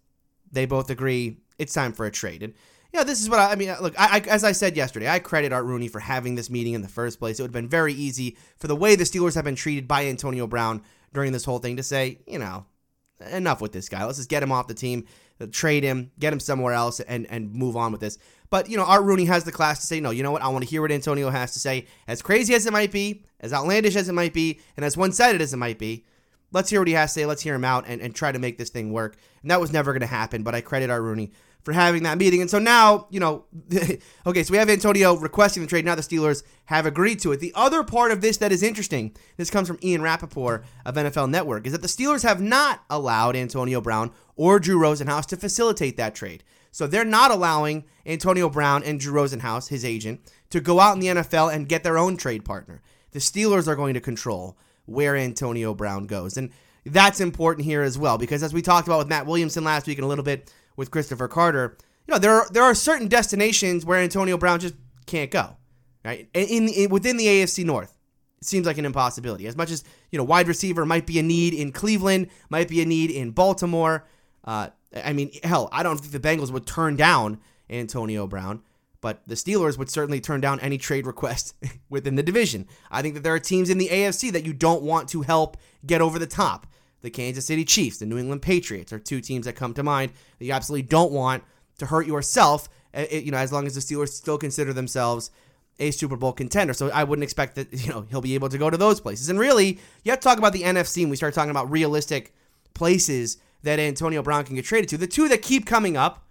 They 0.51 0.65
both 0.65 0.89
agree 0.89 1.38
it's 1.57 1.74
time 1.74 1.94
for 1.94 2.06
a 2.06 2.12
trade. 2.12 2.44
And 2.44 2.54
yeah, 2.94 3.04
this 3.04 3.21
is 3.21 3.30
what 3.30 3.39
I, 3.39 3.51
I 3.51 3.56
mean. 3.56 3.74
Look, 3.81 4.00
I, 4.00 4.18
I, 4.18 4.19
as 4.30 4.44
I 4.44 4.51
said 4.51 4.75
yesterday, 4.75 5.10
I 5.10 5.19
credit 5.19 5.54
Art 5.54 5.65
Rooney 5.65 5.88
for 5.88 6.00
having 6.00 6.36
this 6.36 6.50
meeting 6.50 6.74
in 6.74 6.81
the 6.81 6.88
first 6.88 7.18
place. 7.18 7.39
It 7.39 7.44
would 7.44 7.50
have 7.50 7.54
been 7.54 7.69
very 7.69 7.94
easy 7.94 8.38
for 8.57 8.68
the 8.68 8.75
way 8.75 8.95
the 8.95 9.04
Steelers 9.04 9.36
have 9.36 9.45
been 9.45 9.56
treated 9.56 9.88
by 9.88 10.06
Antonio 10.06 10.45
Brown 10.48 10.83
during 11.13 11.31
this 11.31 11.45
whole 11.45 11.60
thing 11.60 11.77
to 11.77 11.83
say, 11.83 12.19
you 12.27 12.39
know, 12.39 12.65
enough 13.31 13.62
with 13.62 13.72
this 13.72 13.90
guy. 13.90 14.04
Let's 14.06 14.18
just 14.18 14.30
get 14.30 14.44
him 14.44 14.52
off 14.52 14.68
the 14.68 14.74
team, 14.74 15.06
trade 15.52 15.84
him, 15.84 16.12
get 16.20 16.34
him 16.34 16.40
somewhere 16.40 16.74
else, 16.74 17.00
and 17.00 17.25
and 17.30 17.54
move 17.54 17.75
on 17.75 17.92
with 17.92 18.02
this. 18.02 18.18
But 18.50 18.70
you 18.70 18.78
know, 18.78 18.84
Art 18.84 19.04
Rooney 19.04 19.25
has 19.25 19.44
the 19.44 19.52
class 19.52 19.80
to 19.81 19.88
say, 19.88 20.00
no, 20.00 20.12
you 20.12 20.24
know 20.24 20.31
what? 20.31 20.42
I 20.42 20.48
want 20.50 20.64
to 20.64 20.70
hear 20.70 20.81
what 20.81 20.92
Antonio 20.92 21.30
has 21.30 21.54
to 21.54 21.60
say. 21.60 21.88
As 22.08 22.22
crazy 22.22 22.54
as 22.54 22.66
it 22.66 22.74
might 22.74 22.92
be, 22.92 23.25
as 23.40 23.54
outlandish 23.54 23.96
as 23.96 24.10
it 24.10 24.14
might 24.14 24.34
be, 24.34 24.60
and 24.78 24.86
as 24.86 24.96
one-sided 24.96 25.42
as 25.42 25.54
it 25.54 25.58
might 25.58 25.80
be, 25.80 26.06
let's 26.52 26.70
hear 26.70 26.80
what 26.80 26.88
he 26.88 26.94
has 26.94 27.14
to 27.14 27.20
say. 27.20 27.25
Let's 27.25 27.42
hear 27.42 27.56
him 27.56 27.66
out 27.66 27.86
and, 27.88 28.02
and 28.02 28.14
try 28.14 28.31
to 28.31 28.40
make 28.40 28.58
this 28.58 28.70
thing 28.70 28.94
work. 28.94 29.18
And 29.42 29.52
that 29.52 29.60
was 29.60 29.74
never 29.74 29.92
going 29.92 30.02
to 30.02 30.08
happen. 30.08 30.44
But 30.44 30.56
I 30.56 30.62
credit 30.62 30.90
Art 30.90 31.02
Rooney 31.02 31.31
for 31.63 31.71
having 31.71 32.04
that 32.04 32.18
meeting. 32.18 32.42
And 32.42 32.50
so 32.50 32.60
now, 32.60 33.07
you 33.10 33.19
know, 33.19 33.45
okay, 34.27 34.44
so 34.44 34.51
we 34.51 34.57
have 34.57 34.69
Antonio 34.69 35.15
requesting 35.15 35.63
the 35.63 35.69
trade. 35.69 35.86
Now 35.86 35.95
the 35.95 36.01
Steelers 36.01 36.44
have 36.65 36.86
agreed 36.86 37.19
to 37.19 37.31
it. 37.31 37.39
The 37.39 37.54
other 37.56 37.83
part 37.83 38.12
of 38.12 38.21
this 38.21 38.38
that 38.38 38.51
is 38.51 38.62
interesting, 38.62 39.15
this 39.38 39.50
comes 39.50 39.68
from 39.68 39.80
Ian 39.81 40.01
Rapoport 40.01 40.65
of 40.86 40.95
NFL 40.95 41.30
Network, 41.30 41.65
is 41.65 41.71
that 41.71 41.81
the 41.81 41.88
Steelers 41.88 42.24
have 42.24 42.42
not 42.42 42.83
allowed 42.89 43.36
Antonio 43.36 43.81
Brown 43.81 44.12
or 44.36 44.60
Drew 44.60 44.77
Rosenhaus 44.77 45.25
to 45.27 45.38
facilitate 45.38 45.98
that 45.98 46.15
trade. 46.15 46.44
So 46.71 46.88
they're 46.88 47.06
not 47.06 47.31
allowing 47.31 47.86
Antonio 48.06 48.50
Brown 48.50 48.83
and 48.83 49.00
Drew 49.00 49.13
Rosenhaus, 49.13 49.69
his 49.69 49.86
agent, 49.86 50.21
to 50.50 50.60
go 50.60 50.80
out 50.80 50.94
in 50.94 51.00
the 51.00 51.21
NFL 51.21 51.54
and 51.54 51.69
get 51.69 51.83
their 51.83 51.98
own 51.98 52.18
trade 52.18 52.44
partner. 52.44 52.81
The 53.12 53.19
Steelers 53.19 53.68
are 53.68 53.75
going 53.75 53.94
to 53.94 54.01
control 54.01 54.57
where 54.86 55.15
Antonio 55.15 55.74
Brown 55.74 56.07
goes. 56.07 56.36
And 56.36 56.50
that's 56.86 57.21
important 57.21 57.65
here 57.65 57.81
as 57.81 57.98
well 57.98 58.18
because 58.18 58.44
as 58.44 58.54
we 58.54 58.62
talked 58.62 58.88
about 58.88 58.98
with 58.98 59.07
Matt 59.07 59.25
Williamson 59.25 59.63
last 59.63 59.88
week 59.88 59.98
and 59.98 60.06
a 60.06 60.07
little 60.07 60.24
bit 60.24 60.51
with 60.75 60.92
Christopher 60.92 61.28
Carter, 61.28 61.78
you 62.08 62.14
know, 62.14 62.20
there 62.20 62.31
are, 62.31 62.48
there 62.52 62.64
are 62.64 62.75
certain 62.75 63.08
destinations 63.08 63.86
where 63.86 64.00
Antonio 64.00 64.38
Brown 64.38 64.60
just 64.60 64.75
can't 65.06 65.31
go, 65.31 65.58
right? 66.04 66.28
In, 66.34 66.68
in 66.68 66.90
within 66.90 67.18
the 67.18 67.25
AFC 67.25 67.64
North, 67.64 67.98
it 68.42 68.48
seems 68.48 68.66
like 68.66 68.78
an 68.78 68.86
impossibility. 68.86 69.48
As 69.48 69.56
much 69.56 69.72
as 69.72 69.84
you 70.12 70.18
know, 70.18 70.24
wide 70.24 70.48
receiver 70.48 70.86
might 70.86 71.06
be 71.06 71.20
a 71.20 71.24
need 71.24 71.54
in 71.54 71.72
Cleveland, 71.72 72.28
might 72.50 72.68
be 72.68 72.81
a 72.81 72.86
need 72.86 73.10
in 73.10 73.31
Baltimore. 73.31 74.06
Uh, 74.44 74.70
I 74.96 75.14
mean, 75.14 75.31
hell, 75.44 75.70
I 75.72 75.81
don't 75.84 75.98
think 75.98 76.12
the 76.12 76.20
Bengals 76.20 76.52
would 76.52 76.66
turn 76.66 76.96
down 76.96 77.40
Antonio 77.70 78.28
Brown, 78.28 78.62
but 79.00 79.22
the 79.25 79.36
Steelers 79.36 79.78
would 79.78 79.90
certainly 79.90 80.20
turn 80.20 80.42
down 80.42 80.60
any 80.60 80.78
trade 80.78 81.08
request 81.08 81.56
within 81.90 82.16
the 82.16 82.24
division. 82.24 82.68
I 82.92 83.02
think 83.02 83.16
that 83.16 83.24
there 83.24 83.34
are 83.34 83.40
teams 83.40 83.70
in 83.70 83.78
the 83.78 83.88
AFC 83.88 84.31
that 84.34 84.46
you 84.46 84.54
don't 84.54 84.84
want 84.84 85.10
to 85.10 85.22
help 85.22 85.58
get 85.86 86.02
over 86.02 86.20
the 86.20 86.28
top 86.28 86.68
the 87.04 87.12
Kansas 87.12 87.46
City 87.46 87.66
Chiefs, 87.66 87.98
the 87.98 88.06
New 88.06 88.18
England 88.18 88.42
Patriots 88.42 88.92
are 88.92 88.98
two 88.98 89.22
teams 89.22 89.46
that 89.46 89.56
come 89.56 89.74
to 89.76 89.84
mind 89.84 90.14
that 90.40 90.46
you 90.46 90.54
absolutely 90.54 90.88
don't 90.88 91.12
want 91.12 91.44
to 91.78 91.86
hurt 91.86 92.08
yourself. 92.08 92.70
Eh, 92.94 93.06
eh, 93.12 93.18
you 93.20 93.32
know, 93.32 93.38
as 93.38 93.52
long 93.52 93.68
as 93.68 93.76
the 93.76 93.82
Steelers 93.82 94.10
still 94.10 94.38
consider 94.38 94.74
themselves 94.74 95.30
a 95.80 95.92
Super 95.92 96.16
Bowl 96.16 96.32
contender. 96.32 96.74
So 96.74 96.90
I 96.92 97.04
wouldn't 97.04 97.24
expect 97.24 97.56
that 97.56 97.74
you 97.86 97.92
know 97.92 98.06
he'll 98.10 98.22
be 98.22 98.36
able 98.36 98.50
to 98.50 98.58
go 98.58 98.70
to 98.70 98.78
those 98.78 99.00
places. 99.00 99.30
And 99.30 99.38
really, 99.38 99.80
you 100.04 100.12
have 100.12 100.20
to 100.22 100.24
talk 100.28 100.38
about 100.38 100.54
the 100.54 100.64
NFC 100.64 101.02
and 101.02 101.12
we 101.12 101.18
start 101.18 101.34
talking 101.34 101.52
about 101.52 101.70
realistic 101.70 102.34
places 102.74 103.38
that 103.64 103.80
Antonio 103.80 104.24
Brown 104.24 104.46
can 104.46 104.56
get 104.56 104.66
traded 104.66 104.90
to. 104.90 104.98
The 104.98 105.08
two 105.08 105.28
that 105.28 105.42
keep 105.42 105.66
coming 105.66 105.98
up 105.98 106.26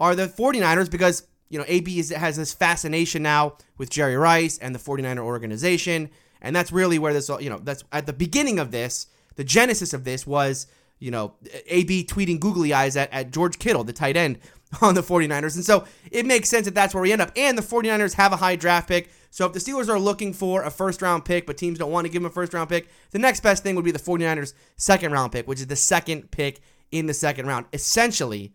are 0.00 0.14
the 0.16 0.26
49ers 0.26 0.90
because 0.90 1.28
you 1.48 1.58
know 1.58 1.64
AB 1.68 2.00
is, 2.00 2.10
has 2.10 2.36
this 2.36 2.52
fascination 2.52 3.22
now 3.22 3.56
with 3.78 3.88
Jerry 3.88 4.16
Rice 4.16 4.58
and 4.58 4.74
the 4.74 4.80
49er 4.80 5.20
organization, 5.20 6.10
and 6.40 6.56
that's 6.56 6.72
really 6.72 6.98
where 6.98 7.12
this 7.12 7.30
you 7.40 7.50
know 7.50 7.60
that's 7.62 7.84
at 7.92 8.06
the 8.06 8.12
beginning 8.12 8.58
of 8.58 8.72
this 8.72 9.06
the 9.36 9.44
genesis 9.44 9.92
of 9.92 10.04
this 10.04 10.26
was, 10.26 10.66
you 10.98 11.10
know, 11.10 11.34
AB 11.66 12.04
tweeting 12.04 12.40
googly 12.40 12.72
eyes 12.72 12.96
at, 12.96 13.12
at 13.12 13.32
George 13.32 13.58
Kittle, 13.58 13.84
the 13.84 13.92
tight 13.92 14.16
end 14.16 14.38
on 14.80 14.94
the 14.94 15.02
49ers. 15.02 15.56
And 15.56 15.64
so 15.64 15.84
it 16.10 16.26
makes 16.26 16.48
sense 16.48 16.64
that 16.66 16.74
that's 16.74 16.94
where 16.94 17.02
we 17.02 17.12
end 17.12 17.22
up. 17.22 17.32
And 17.36 17.56
the 17.56 17.62
49ers 17.62 18.14
have 18.14 18.32
a 18.32 18.36
high 18.36 18.56
draft 18.56 18.88
pick. 18.88 19.10
So 19.30 19.46
if 19.46 19.52
the 19.52 19.58
Steelers 19.58 19.88
are 19.88 19.98
looking 19.98 20.32
for 20.32 20.62
a 20.62 20.70
first 20.70 21.02
round 21.02 21.24
pick, 21.24 21.46
but 21.46 21.56
teams 21.56 21.78
don't 21.78 21.90
want 21.90 22.06
to 22.06 22.12
give 22.12 22.22
them 22.22 22.30
a 22.30 22.34
first 22.34 22.54
round 22.54 22.68
pick, 22.68 22.88
the 23.10 23.18
next 23.18 23.40
best 23.40 23.62
thing 23.62 23.74
would 23.76 23.84
be 23.84 23.90
the 23.90 23.98
49ers' 23.98 24.54
second 24.76 25.12
round 25.12 25.32
pick, 25.32 25.48
which 25.48 25.60
is 25.60 25.66
the 25.66 25.76
second 25.76 26.30
pick 26.30 26.60
in 26.90 27.06
the 27.06 27.14
second 27.14 27.46
round, 27.46 27.66
essentially 27.72 28.52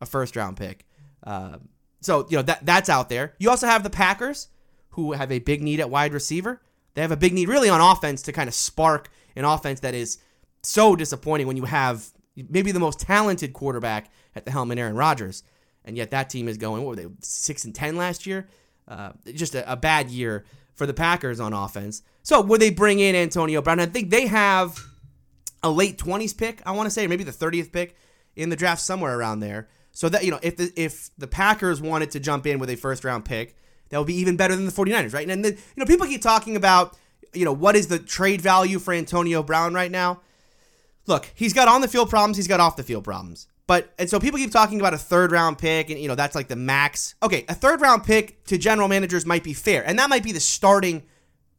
a 0.00 0.06
first 0.06 0.36
round 0.36 0.56
pick. 0.56 0.86
Uh, 1.24 1.58
so, 2.00 2.26
you 2.30 2.36
know, 2.36 2.42
that 2.42 2.64
that's 2.64 2.88
out 2.88 3.08
there. 3.08 3.34
You 3.38 3.50
also 3.50 3.66
have 3.66 3.82
the 3.82 3.90
Packers, 3.90 4.48
who 4.90 5.12
have 5.12 5.30
a 5.30 5.38
big 5.38 5.62
need 5.62 5.80
at 5.80 5.90
wide 5.90 6.12
receiver. 6.12 6.60
They 6.94 7.02
have 7.02 7.12
a 7.12 7.16
big 7.16 7.32
need 7.32 7.48
really 7.48 7.68
on 7.68 7.80
offense 7.80 8.22
to 8.22 8.32
kind 8.32 8.48
of 8.48 8.54
spark 8.54 9.10
an 9.36 9.44
offense 9.44 9.80
that 9.80 9.94
is 9.94 10.18
so 10.62 10.96
disappointing 10.96 11.46
when 11.46 11.56
you 11.56 11.64
have 11.64 12.10
maybe 12.48 12.72
the 12.72 12.80
most 12.80 13.00
talented 13.00 13.52
quarterback 13.52 14.10
at 14.34 14.44
the 14.44 14.50
helm 14.50 14.70
in 14.70 14.78
Aaron 14.78 14.96
Rodgers, 14.96 15.42
and 15.84 15.96
yet 15.96 16.10
that 16.10 16.30
team 16.30 16.48
is 16.48 16.56
going 16.56 16.82
what 16.82 16.90
were 16.90 17.02
they 17.02 17.08
six 17.20 17.64
and 17.64 17.74
ten 17.74 17.96
last 17.96 18.26
year? 18.26 18.48
Uh, 18.86 19.12
just 19.34 19.54
a, 19.54 19.70
a, 19.70 19.76
bad 19.76 20.10
year 20.10 20.44
for 20.74 20.84
the 20.84 20.94
Packers 20.94 21.38
on 21.38 21.52
offense. 21.52 22.02
So 22.22 22.40
would 22.40 22.60
they 22.60 22.70
bring 22.70 22.98
in 22.98 23.14
Antonio 23.14 23.62
Brown? 23.62 23.78
I 23.78 23.86
think 23.86 24.10
they 24.10 24.26
have 24.26 24.84
a 25.62 25.70
late 25.70 25.96
twenties 25.96 26.32
pick. 26.32 26.60
I 26.66 26.72
want 26.72 26.86
to 26.86 26.90
say 26.90 27.06
maybe 27.06 27.24
the 27.24 27.32
thirtieth 27.32 27.72
pick 27.72 27.96
in 28.36 28.48
the 28.48 28.56
draft 28.56 28.80
somewhere 28.80 29.16
around 29.16 29.40
there. 29.40 29.68
So 29.92 30.08
that 30.08 30.24
you 30.24 30.30
know 30.30 30.40
if 30.42 30.56
the 30.56 30.72
if 30.76 31.10
the 31.18 31.26
Packers 31.26 31.80
wanted 31.80 32.10
to 32.12 32.20
jump 32.20 32.46
in 32.46 32.58
with 32.58 32.70
a 32.70 32.76
first 32.76 33.04
round 33.04 33.24
pick, 33.24 33.56
that 33.90 33.98
would 33.98 34.06
be 34.06 34.14
even 34.14 34.36
better 34.36 34.56
than 34.56 34.66
the 34.66 34.72
49ers, 34.72 35.12
right? 35.12 35.28
And 35.28 35.44
then 35.44 35.52
you 35.52 35.60
know 35.76 35.84
people 35.84 36.06
keep 36.06 36.22
talking 36.22 36.56
about 36.56 36.96
you 37.32 37.44
know, 37.44 37.52
what 37.52 37.76
is 37.76 37.88
the 37.88 37.98
trade 37.98 38.40
value 38.40 38.78
for 38.78 38.92
Antonio 38.92 39.42
Brown 39.42 39.74
right 39.74 39.90
now? 39.90 40.20
Look, 41.06 41.30
he's 41.34 41.52
got 41.52 41.68
on 41.68 41.80
the 41.80 41.88
field 41.88 42.10
problems, 42.10 42.36
he's 42.36 42.48
got 42.48 42.60
off 42.60 42.76
the 42.76 42.82
field 42.82 43.04
problems. 43.04 43.46
But 43.66 43.92
and 43.98 44.10
so 44.10 44.18
people 44.18 44.38
keep 44.38 44.50
talking 44.50 44.80
about 44.80 44.94
a 44.94 44.98
third 44.98 45.30
round 45.30 45.58
pick, 45.58 45.90
and 45.90 46.00
you 46.00 46.08
know 46.08 46.16
that's 46.16 46.34
like 46.34 46.48
the 46.48 46.56
max. 46.56 47.14
Okay, 47.22 47.44
a 47.48 47.54
third 47.54 47.80
round 47.80 48.04
pick 48.04 48.44
to 48.46 48.58
general 48.58 48.88
managers 48.88 49.24
might 49.24 49.44
be 49.44 49.54
fair, 49.54 49.86
and 49.86 49.98
that 49.98 50.10
might 50.10 50.24
be 50.24 50.32
the 50.32 50.40
starting. 50.40 51.04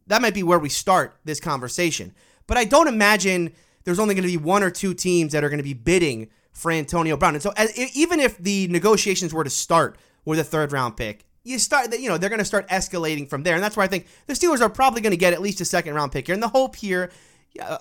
That 0.08 0.22
might 0.22 0.34
be 0.34 0.44
where 0.44 0.60
we 0.60 0.68
start 0.68 1.16
this 1.24 1.40
conversation. 1.40 2.14
But 2.48 2.58
I 2.58 2.66
don't 2.66 2.90
imagine 2.90 3.54
there's 3.86 4.00
only 4.00 4.14
going 4.14 4.24
to 4.24 4.28
be 4.28 4.36
one 4.38 4.62
or 4.62 4.70
two 4.70 4.94
teams 4.94 5.32
that 5.32 5.44
are 5.44 5.50
going 5.50 5.60
to 5.60 5.64
be 5.64 5.74
bidding 5.74 6.30
for 6.52 6.70
Antonio 6.70 7.16
Brown. 7.16 7.36
And 7.36 7.42
so 7.42 7.54
as, 7.56 7.74
even 7.96 8.20
if 8.20 8.38
the 8.38 8.68
negotiations 8.68 9.34
were 9.34 9.46
to 9.46 9.50
start 9.50 9.98
with 10.26 10.38
a 10.38 10.44
third 10.44 10.74
round 10.74 10.98
pick, 10.98 11.26
you 11.44 11.58
start 11.60 11.92
that 11.92 12.02
you 12.02 12.10
know 12.10 12.18
they're 12.18 12.30
going 12.30 12.40
to 12.40 12.46
start 12.46 12.68
escalating 12.70 13.30
from 13.30 13.44
there. 13.44 13.56
And 13.56 13.64
that's 13.64 13.78
why 13.78 13.84
i 13.84 13.88
think 13.88 14.08
the 14.28 14.34
steelers 14.34 14.62
are 14.62 14.70
probably 14.70 15.02
going 15.02 15.12
to 15.12 15.18
get 15.18 15.34
at 15.34 15.42
least 15.42 15.62
a 15.62 15.66
second 15.66 15.94
round 15.94 16.12
pick 16.12 16.28
here. 16.28 16.34
And 16.34 16.44
the 16.44 16.50
hope 16.50 16.76
here 16.76 17.12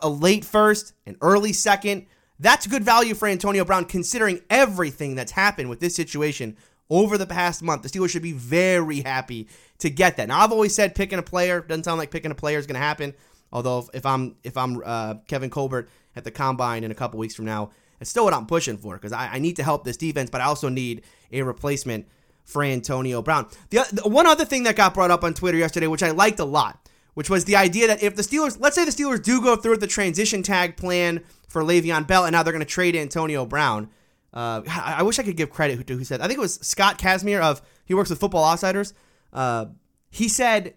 a 0.02 0.08
late 0.08 0.44
first 0.44 0.94
an 1.06 1.16
early 1.20 1.52
second 1.52 2.06
that's 2.40 2.66
good 2.66 2.82
value 2.82 3.14
for 3.14 3.28
antonio 3.28 3.64
brown 3.64 3.84
considering 3.84 4.40
everything 4.50 5.14
that's 5.14 5.32
happened 5.32 5.70
with 5.70 5.80
this 5.80 5.94
situation 5.94 6.56
over 6.92 7.16
the 7.16 7.26
past 7.26 7.62
month. 7.62 7.82
The 7.82 7.88
steelers 7.88 8.10
should 8.10 8.22
be 8.22 8.32
very 8.32 9.02
happy 9.02 9.46
to 9.78 9.90
get 9.90 10.16
that. 10.16 10.28
Now 10.28 10.40
i've 10.40 10.52
always 10.52 10.74
said 10.74 10.94
picking 10.94 11.18
a 11.18 11.22
player 11.22 11.60
doesn't 11.60 11.84
sound 11.84 11.98
like 11.98 12.10
picking 12.10 12.30
a 12.30 12.34
player 12.34 12.58
is 12.58 12.66
going 12.66 12.74
to 12.74 12.80
happen. 12.80 13.14
Although 13.52 13.88
if, 13.92 14.06
i'm 14.06 14.36
if 14.42 14.56
i'm 14.56 14.80
uh, 14.84 15.14
kevin 15.28 15.50
colbert 15.50 15.88
at 16.16 16.24
the 16.24 16.30
combine 16.30 16.84
in 16.84 16.90
a 16.90 16.94
couple 16.94 17.18
weeks 17.18 17.34
from 17.34 17.44
now 17.44 17.70
it's 18.00 18.10
still 18.10 18.24
what 18.24 18.34
i'm 18.34 18.46
pushing 18.46 18.76
for 18.76 18.94
because 18.94 19.12
I, 19.12 19.34
I 19.34 19.38
need 19.38 19.56
to 19.56 19.62
help 19.62 19.84
this 19.84 19.96
defense 19.96 20.30
but 20.30 20.40
i 20.40 20.44
also 20.44 20.68
need 20.68 21.02
a 21.32 21.42
replacement 21.42 22.06
for 22.44 22.62
Antonio 22.62 23.22
Brown. 23.22 23.46
The, 23.70 23.86
the, 23.92 24.08
one 24.08 24.26
other 24.26 24.44
thing 24.44 24.64
that 24.64 24.76
got 24.76 24.94
brought 24.94 25.10
up 25.10 25.24
on 25.24 25.34
Twitter 25.34 25.58
yesterday, 25.58 25.86
which 25.86 26.02
I 26.02 26.10
liked 26.10 26.40
a 26.40 26.44
lot, 26.44 26.88
which 27.14 27.30
was 27.30 27.44
the 27.44 27.56
idea 27.56 27.86
that 27.86 28.02
if 28.02 28.16
the 28.16 28.22
Steelers, 28.22 28.58
let's 28.60 28.74
say 28.74 28.84
the 28.84 28.90
Steelers 28.90 29.22
do 29.22 29.40
go 29.40 29.56
through 29.56 29.72
with 29.72 29.80
the 29.80 29.86
transition 29.86 30.42
tag 30.42 30.76
plan 30.76 31.22
for 31.48 31.62
Le'Veon 31.62 32.06
Bell, 32.06 32.24
and 32.24 32.32
now 32.32 32.42
they're 32.42 32.52
going 32.52 32.64
to 32.64 32.70
trade 32.70 32.96
Antonio 32.96 33.44
Brown. 33.44 33.90
Uh, 34.32 34.62
I, 34.68 34.96
I, 34.98 35.02
wish 35.02 35.18
I 35.18 35.24
could 35.24 35.36
give 35.36 35.50
credit 35.50 35.84
to 35.86 35.96
who 35.96 36.04
said. 36.04 36.20
I 36.20 36.28
think 36.28 36.38
it 36.38 36.40
was 36.40 36.54
Scott 36.60 36.98
Kacsmar 36.98 37.40
of 37.40 37.62
he 37.84 37.94
works 37.94 38.10
with 38.10 38.20
Football 38.20 38.44
Outsiders. 38.44 38.94
Uh, 39.32 39.66
he 40.08 40.28
said 40.28 40.74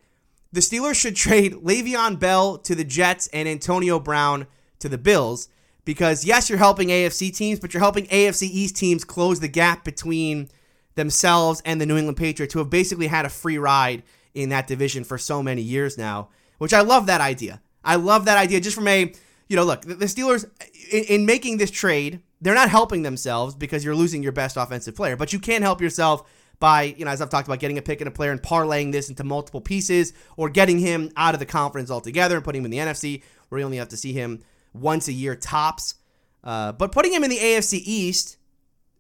the 0.52 0.60
Steelers 0.60 0.96
should 0.96 1.16
trade 1.16 1.54
Le'Veon 1.54 2.20
Bell 2.20 2.58
to 2.60 2.74
the 2.74 2.84
Jets 2.84 3.28
and 3.28 3.48
Antonio 3.48 4.00
Brown 4.00 4.48
to 4.80 4.90
the 4.90 4.98
Bills 4.98 5.50
because 5.86 6.26
yes, 6.26 6.50
you're 6.50 6.58
helping 6.58 6.90
AFC 6.90 7.36
teams, 7.36 7.60
but 7.60 7.74
you're 7.74 7.82
helping 7.82 8.06
AFC 8.08 8.44
East 8.44 8.76
teams 8.76 9.04
close 9.04 9.40
the 9.40 9.48
gap 9.48 9.84
between 9.84 10.50
themselves 10.96 11.62
and 11.66 11.80
the 11.80 11.86
New 11.86 11.98
England 11.98 12.18
Patriots, 12.18 12.54
who 12.54 12.60
have 12.60 12.70
basically 12.70 13.08
had 13.08 13.26
a 13.26 13.30
free 13.30 13.58
ride 13.58 14.04
in 14.34 14.50
that 14.50 14.68
division 14.68 15.04
for 15.04 15.18
so 15.18 15.44
many 15.44 15.62
years 15.62 15.98
now, 15.98 16.30
which 16.58 16.74
I 16.74 16.82
love 16.82 17.06
that 17.08 17.22
idea. 17.22 17.62
I 17.84 17.96
love 17.96 18.26
that 18.26 18.38
idea 18.38 18.62
just 18.62 18.76
from 18.76 18.88
a, 18.88 19.14
you 19.48 19.56
know, 19.56 19.64
look, 19.64 19.82
the 19.82 20.06
Steelers, 20.06 20.46
in, 20.92 21.04
in 21.06 21.26
making 21.26 21.58
this 21.58 21.72
trade, 21.72 22.22
they're 22.42 22.54
not 22.54 22.70
helping 22.70 23.04
themselves 23.04 23.56
because 23.56 23.84
you're 23.86 23.96
losing 23.96 24.24
your 24.24 24.32
best 24.32 24.58
offensive 24.58 24.96
player, 24.96 25.16
but 25.16 25.34
you 25.34 25.40
can 25.40 25.62
help 25.62 25.82
yourself 25.82 26.30
by, 26.60 26.84
you 26.84 27.06
know, 27.06 27.12
as 27.12 27.22
I've 27.22 27.30
talked 27.30 27.48
about, 27.48 27.60
getting 27.60 27.78
a 27.78 27.82
pick 27.82 28.00
and 28.02 28.08
a 28.08 28.12
player 28.12 28.32
and 28.32 28.42
parlaying 28.42 28.92
this 28.92 29.10
into 29.10 29.24
multiple 29.24 29.62
pieces 29.62 30.14
or 30.38 30.50
getting 30.50 30.80
him 30.80 31.12
out 31.18 31.34
of 31.34 31.40
the 31.40 31.46
conference 31.46 31.92
altogether 31.92 32.36
and 32.36 32.44
putting 32.44 32.62
him 32.62 32.66
in 32.66 32.72
the 32.72 32.78
NFC 32.78 33.22
where 33.50 33.60
you 33.60 33.66
only 33.66 33.78
have 33.78 33.90
to 33.90 33.98
see 33.98 34.14
him 34.14 34.42
once 34.74 35.08
a 35.08 35.14
year 35.14 35.36
tops. 35.36 35.96
Uh, 36.44 36.72
but 36.72 36.92
putting 36.92 37.14
him 37.14 37.24
in 37.24 37.30
the 37.30 37.38
AFC 37.38 37.82
East 37.84 38.38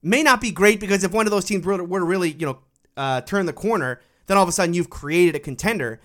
may 0.03 0.23
not 0.23 0.41
be 0.41 0.51
great 0.51 0.79
because 0.79 1.03
if 1.03 1.11
one 1.11 1.25
of 1.25 1.31
those 1.31 1.45
teams 1.45 1.65
were, 1.65 1.77
to 1.77 1.83
really, 1.83 2.31
you 2.31 2.45
know, 2.45 2.59
uh, 2.95 3.21
turn 3.21 3.45
the 3.45 3.53
corner, 3.53 4.01
then 4.27 4.37
all 4.37 4.43
of 4.43 4.49
a 4.49 4.51
sudden 4.51 4.73
you've 4.73 4.89
created 4.89 5.35
a 5.35 5.39
contender 5.39 5.99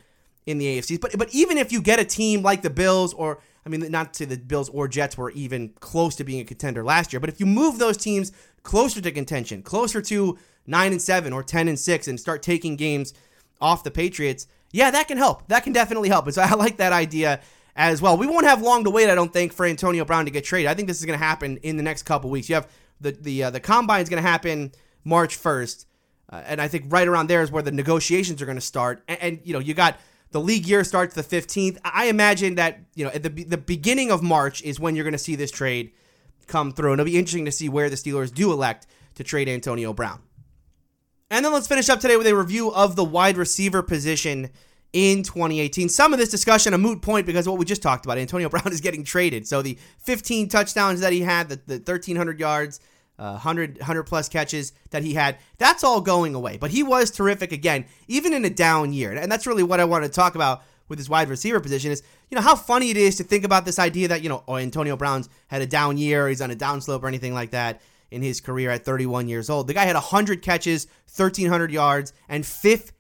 in 0.47 0.59
the 0.59 0.79
AFC. 0.79 1.01
But 1.01 1.19
but 1.19 1.29
even 1.35 1.59
if 1.59 1.73
you 1.73 1.83
get 1.83 2.01
a 2.01 2.05
team 2.05 2.43
like 2.43 2.63
the 2.63 2.71
Bills 2.71 3.13
or 3.13 3.41
I 3.67 3.69
mean, 3.69 3.91
not 3.91 4.15
to 4.15 4.27
the 4.27 4.39
Bills 4.39 4.71
or 4.71 4.89
Jets 4.89 5.19
were 5.19 5.31
even 5.33 5.75
close 5.81 6.17
to 6.17 6.25
being 6.25 6.41
a 6.41 6.45
contender 6.45 6.83
last 6.83 7.13
year, 7.13 7.21
but 7.21 7.29
if 7.29 7.39
you 7.39 7.45
move 7.45 7.79
those 7.79 7.99
teams 7.99 8.33
closer 8.63 9.01
to 9.03 9.13
contention, 9.13 9.63
closer 9.63 10.01
to 10.01 10.39
9 10.67 10.93
and 10.93 11.03
7 11.03 11.33
or 11.33 11.43
10 11.43 11.69
and 11.69 11.79
6 11.79 12.09
and 12.09 12.19
start 12.19 12.43
taking 12.43 12.77
games 12.77 13.13
off 13.61 13.85
the 13.85 13.91
Patriots, 13.91 14.47
yeah, 14.73 14.91
that 14.91 15.09
can 15.09 15.19
help. 15.19 15.47
That 15.49 15.65
can 15.65 15.75
definitely 15.75 16.09
help. 16.09 16.25
And 16.27 16.35
so 16.35 16.43
I 16.47 16.55
like 16.55 16.79
that 16.79 16.93
idea 16.93 17.41
as 17.77 18.01
well. 18.01 18.17
We 18.17 18.27
won't 18.27 18.47
have 18.47 18.63
long 18.63 18.85
to 18.85 18.91
wait, 18.91 19.11
I 19.11 19.15
don't 19.15 19.33
think, 19.33 19.53
for 19.53 19.67
Antonio 19.67 20.05
Brown 20.05 20.25
to 20.25 20.31
get 20.31 20.45
traded. 20.45 20.71
I 20.71 20.75
think 20.75 20.89
this 20.89 20.99
is 20.99 21.05
going 21.05 21.19
to 21.19 21.25
happen 21.25 21.59
in 21.59 21.77
the 21.77 21.83
next 21.83 22.05
couple 22.05 22.31
weeks. 22.31 22.49
You 22.49 22.55
have 22.55 22.69
the 23.01 23.13
the 23.13 23.45
uh, 23.45 23.51
the 23.51 23.61
combine 23.61 24.03
is 24.03 24.09
going 24.09 24.23
to 24.23 24.29
happen 24.29 24.73
March 25.05 25.41
1st. 25.41 25.87
Uh, 26.31 26.43
and 26.47 26.61
I 26.61 26.69
think 26.69 26.85
right 26.89 27.09
around 27.09 27.29
there 27.29 27.43
is 27.43 27.51
where 27.51 27.63
the 27.63 27.73
negotiations 27.73 28.43
are 28.43 28.47
going 28.47 28.59
to 28.59 28.61
start. 28.61 29.03
And, 29.09 29.19
and, 29.21 29.41
you 29.45 29.55
know, 29.55 29.59
you 29.59 29.73
got 29.73 29.99
the 30.31 30.41
league 30.41 30.67
year 30.67 30.85
starts 30.85 31.15
the 31.15 31.23
15th. 31.23 31.79
I 31.83 32.07
imagine 32.07 32.57
that, 32.57 32.81
you 32.95 33.05
know, 33.05 33.11
at 33.11 33.23
the, 33.23 33.31
the 33.31 33.57
beginning 33.57 34.11
of 34.11 34.23
March 34.23 34.63
is 34.63 34.79
when 34.79 34.95
you're 34.95 35.05
going 35.05 35.13
to 35.13 35.19
see 35.19 35.37
this 35.37 35.51
trade 35.51 35.93
come 36.47 36.73
through. 36.73 36.93
And 36.93 37.01
it'll 37.01 37.11
be 37.11 37.19
interesting 37.19 37.47
to 37.47 37.53
see 37.53 37.71
where 37.71 37.89
the 37.89 37.97
Steelers 37.97 38.33
do 38.33 38.53
elect 38.53 38.87
to 39.15 39.25
trade 39.25 39.49
Antonio 39.49 39.95
Brown. 39.95 40.21
And 41.31 41.45
then 41.45 41.53
let's 41.53 41.67
finish 41.67 41.89
up 41.89 42.01
today 42.01 42.17
with 42.17 42.27
a 42.27 42.37
review 42.37 42.73
of 42.73 42.97
the 42.97 43.05
wide 43.05 43.37
receiver 43.37 43.83
position 43.83 44.51
in 44.93 45.23
2018. 45.23 45.89
Some 45.89 46.13
of 46.13 46.19
this 46.19 46.31
discussion 46.31 46.75
a 46.75 46.79
moot 46.79 47.03
point 47.03 47.27
because 47.27 47.49
what 47.49 47.59
we 47.59 47.65
just 47.65 47.83
talked 47.83 48.05
about. 48.05 48.19
Antonio 48.19 48.49
Brown 48.51 48.73
is 48.73 48.81
getting 48.81 49.05
traded. 49.05 49.47
So 49.47 49.63
the 49.63 49.79
15 49.99 50.49
touchdowns 50.49 51.01
that 51.01 51.13
he 51.13 51.21
had, 51.21 51.49
the, 51.49 51.61
the 51.67 51.75
1,300 51.75 52.41
yards, 52.41 52.81
uh, 53.19 53.33
100, 53.33 53.79
100 53.79 54.03
plus 54.05 54.29
catches 54.29 54.73
that 54.91 55.03
he 55.03 55.15
had, 55.15 55.39
that's 55.59 55.85
all 55.85 56.01
going 56.01 56.35
away. 56.35 56.57
But 56.57 56.71
he 56.71 56.83
was 56.83 57.11
terrific 57.11 57.53
again, 57.53 57.85
even 58.07 58.33
in 58.33 58.45
a 58.45 58.51
down 58.51 58.93
year. 58.93 59.13
And 59.13 59.31
that's 59.31 59.47
really 59.47 59.63
what 59.63 59.81
I 59.81 59.85
want 59.85 60.05
to 60.05 60.11
talk 60.11 60.35
about 60.35 60.63
with 60.89 60.99
his 60.99 61.11
wide 61.11 61.29
receiver 61.29 61.61
position 61.61 61.91
is, 61.91 62.03
you 62.31 62.37
know, 62.37 62.41
how 62.41 62.57
funny 62.57 62.91
it 62.91 62.97
is 62.97 63.17
to 63.17 63.25
think 63.25 63.45
about 63.45 63.67
this 63.67 63.79
idea 63.79 64.09
that, 64.09 64.23
you 64.23 64.29
know, 64.29 64.43
oh, 64.49 64.57
Antonio 64.57 64.97
Brown's 64.97 65.29
had 65.49 65.61
a 65.61 65.67
down 65.67 65.99
year, 65.99 66.29
he's 66.29 66.41
on 66.41 66.51
a 66.51 66.57
downslope 66.57 67.03
or 67.03 67.09
anything 67.09 67.35
like 67.35 67.51
that 67.51 67.83
in 68.11 68.23
his 68.23 68.41
career 68.41 68.71
at 68.71 68.87
31 68.87 69.29
years 69.29 69.51
old. 69.51 69.67
The 69.67 69.75
guy 69.75 69.85
had 69.85 69.97
100 69.97 70.41
catches, 70.41 70.87
1,300 71.15 71.71
yards, 71.71 72.15
and 72.29 72.47
15 72.47 72.95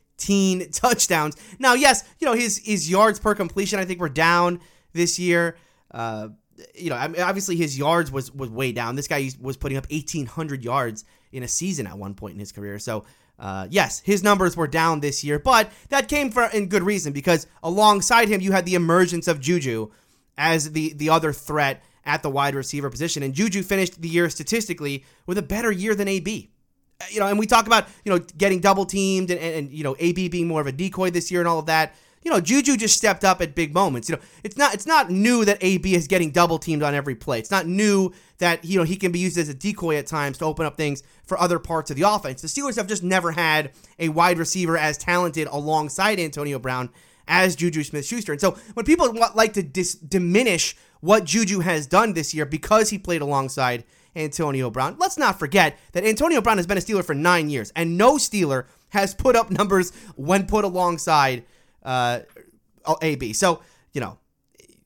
touchdowns. 0.72 1.36
Now, 1.58 1.74
yes, 1.74 2.04
you 2.18 2.26
know, 2.26 2.34
his, 2.34 2.58
his 2.58 2.90
yards 2.90 3.18
per 3.18 3.34
completion, 3.34 3.78
I 3.78 3.84
think, 3.84 4.00
were 4.00 4.08
down 4.08 4.60
this 4.92 5.18
year. 5.18 5.56
Uh, 5.90 6.28
you 6.74 6.90
know, 6.90 6.96
obviously 6.96 7.56
his 7.56 7.78
yards 7.78 8.10
was 8.10 8.32
was 8.32 8.50
way 8.50 8.72
down. 8.72 8.96
This 8.96 9.08
guy 9.08 9.30
was 9.40 9.56
putting 9.56 9.78
up 9.78 9.90
1,800 9.90 10.64
yards 10.64 11.04
in 11.32 11.42
a 11.42 11.48
season 11.48 11.86
at 11.86 11.96
one 11.96 12.14
point 12.14 12.34
in 12.34 12.40
his 12.40 12.52
career. 12.52 12.78
So, 12.78 13.04
uh, 13.38 13.68
yes, 13.70 14.00
his 14.00 14.22
numbers 14.22 14.56
were 14.56 14.66
down 14.66 15.00
this 15.00 15.22
year, 15.22 15.38
but 15.38 15.70
that 15.90 16.08
came 16.08 16.30
for 16.30 16.44
in 16.44 16.68
good 16.68 16.82
reason 16.82 17.12
because 17.12 17.46
alongside 17.62 18.28
him, 18.28 18.40
you 18.40 18.52
had 18.52 18.66
the 18.66 18.74
emergence 18.74 19.28
of 19.28 19.40
Juju 19.40 19.90
as 20.36 20.72
the 20.72 20.92
the 20.94 21.10
other 21.10 21.32
threat 21.32 21.84
at 22.04 22.22
the 22.22 22.30
wide 22.30 22.54
receiver 22.54 22.90
position, 22.90 23.22
and 23.22 23.34
Juju 23.34 23.62
finished 23.62 24.00
the 24.00 24.08
year 24.08 24.28
statistically 24.30 25.04
with 25.26 25.38
a 25.38 25.42
better 25.42 25.70
year 25.70 25.94
than 25.94 26.08
AB. 26.08 26.50
Uh, 27.00 27.04
you 27.10 27.20
know, 27.20 27.26
and 27.26 27.38
we 27.38 27.46
talk 27.46 27.66
about 27.66 27.88
you 28.04 28.12
know 28.12 28.18
getting 28.36 28.60
double 28.60 28.84
teamed 28.84 29.30
and, 29.30 29.40
and, 29.40 29.54
and 29.54 29.72
you 29.72 29.84
know 29.84 29.96
AB 29.98 30.28
being 30.28 30.48
more 30.48 30.60
of 30.60 30.66
a 30.66 30.72
decoy 30.72 31.10
this 31.10 31.30
year 31.30 31.40
and 31.40 31.48
all 31.48 31.58
of 31.58 31.66
that 31.66 31.94
you 32.22 32.30
know, 32.30 32.40
Juju 32.40 32.76
just 32.76 32.96
stepped 32.96 33.24
up 33.24 33.40
at 33.40 33.54
big 33.54 33.72
moments. 33.72 34.08
You 34.08 34.16
know, 34.16 34.22
it's 34.42 34.56
not 34.56 34.74
it's 34.74 34.86
not 34.86 35.10
new 35.10 35.44
that 35.44 35.58
AB 35.60 35.94
is 35.94 36.06
getting 36.06 36.30
double 36.30 36.58
teamed 36.58 36.82
on 36.82 36.94
every 36.94 37.14
play. 37.14 37.38
It's 37.38 37.50
not 37.50 37.66
new 37.66 38.12
that 38.38 38.64
you 38.64 38.78
know 38.78 38.84
he 38.84 38.96
can 38.96 39.12
be 39.12 39.18
used 39.18 39.38
as 39.38 39.48
a 39.48 39.54
decoy 39.54 39.96
at 39.96 40.06
times 40.06 40.38
to 40.38 40.44
open 40.44 40.66
up 40.66 40.76
things 40.76 41.02
for 41.24 41.38
other 41.38 41.58
parts 41.58 41.90
of 41.90 41.96
the 41.96 42.02
offense. 42.02 42.42
The 42.42 42.48
Steelers 42.48 42.76
have 42.76 42.86
just 42.86 43.02
never 43.02 43.32
had 43.32 43.72
a 43.98 44.08
wide 44.08 44.38
receiver 44.38 44.76
as 44.76 44.98
talented 44.98 45.48
alongside 45.48 46.18
Antonio 46.18 46.58
Brown 46.58 46.90
as 47.26 47.54
Juju 47.56 47.84
Smith-Schuster. 47.84 48.32
And 48.32 48.40
so 48.40 48.58
when 48.74 48.86
people 48.86 49.12
like 49.34 49.52
to 49.52 49.62
dis- 49.62 49.94
diminish 49.94 50.76
what 51.00 51.24
Juju 51.24 51.60
has 51.60 51.86
done 51.86 52.14
this 52.14 52.34
year 52.34 52.46
because 52.46 52.90
he 52.90 52.98
played 52.98 53.20
alongside 53.20 53.84
Antonio 54.16 54.70
Brown, 54.70 54.96
let's 54.98 55.18
not 55.18 55.38
forget 55.38 55.78
that 55.92 56.04
Antonio 56.04 56.40
Brown 56.40 56.56
has 56.56 56.66
been 56.66 56.78
a 56.78 56.80
Steeler 56.80 57.04
for 57.04 57.14
nine 57.14 57.50
years, 57.50 57.72
and 57.76 57.96
no 57.96 58.14
Steeler 58.16 58.64
has 58.90 59.14
put 59.14 59.36
up 59.36 59.50
numbers 59.50 59.92
when 60.16 60.46
put 60.46 60.64
alongside 60.64 61.44
uh, 61.82 62.20
AB. 63.02 63.32
So 63.32 63.60
you 63.92 64.00
know, 64.00 64.18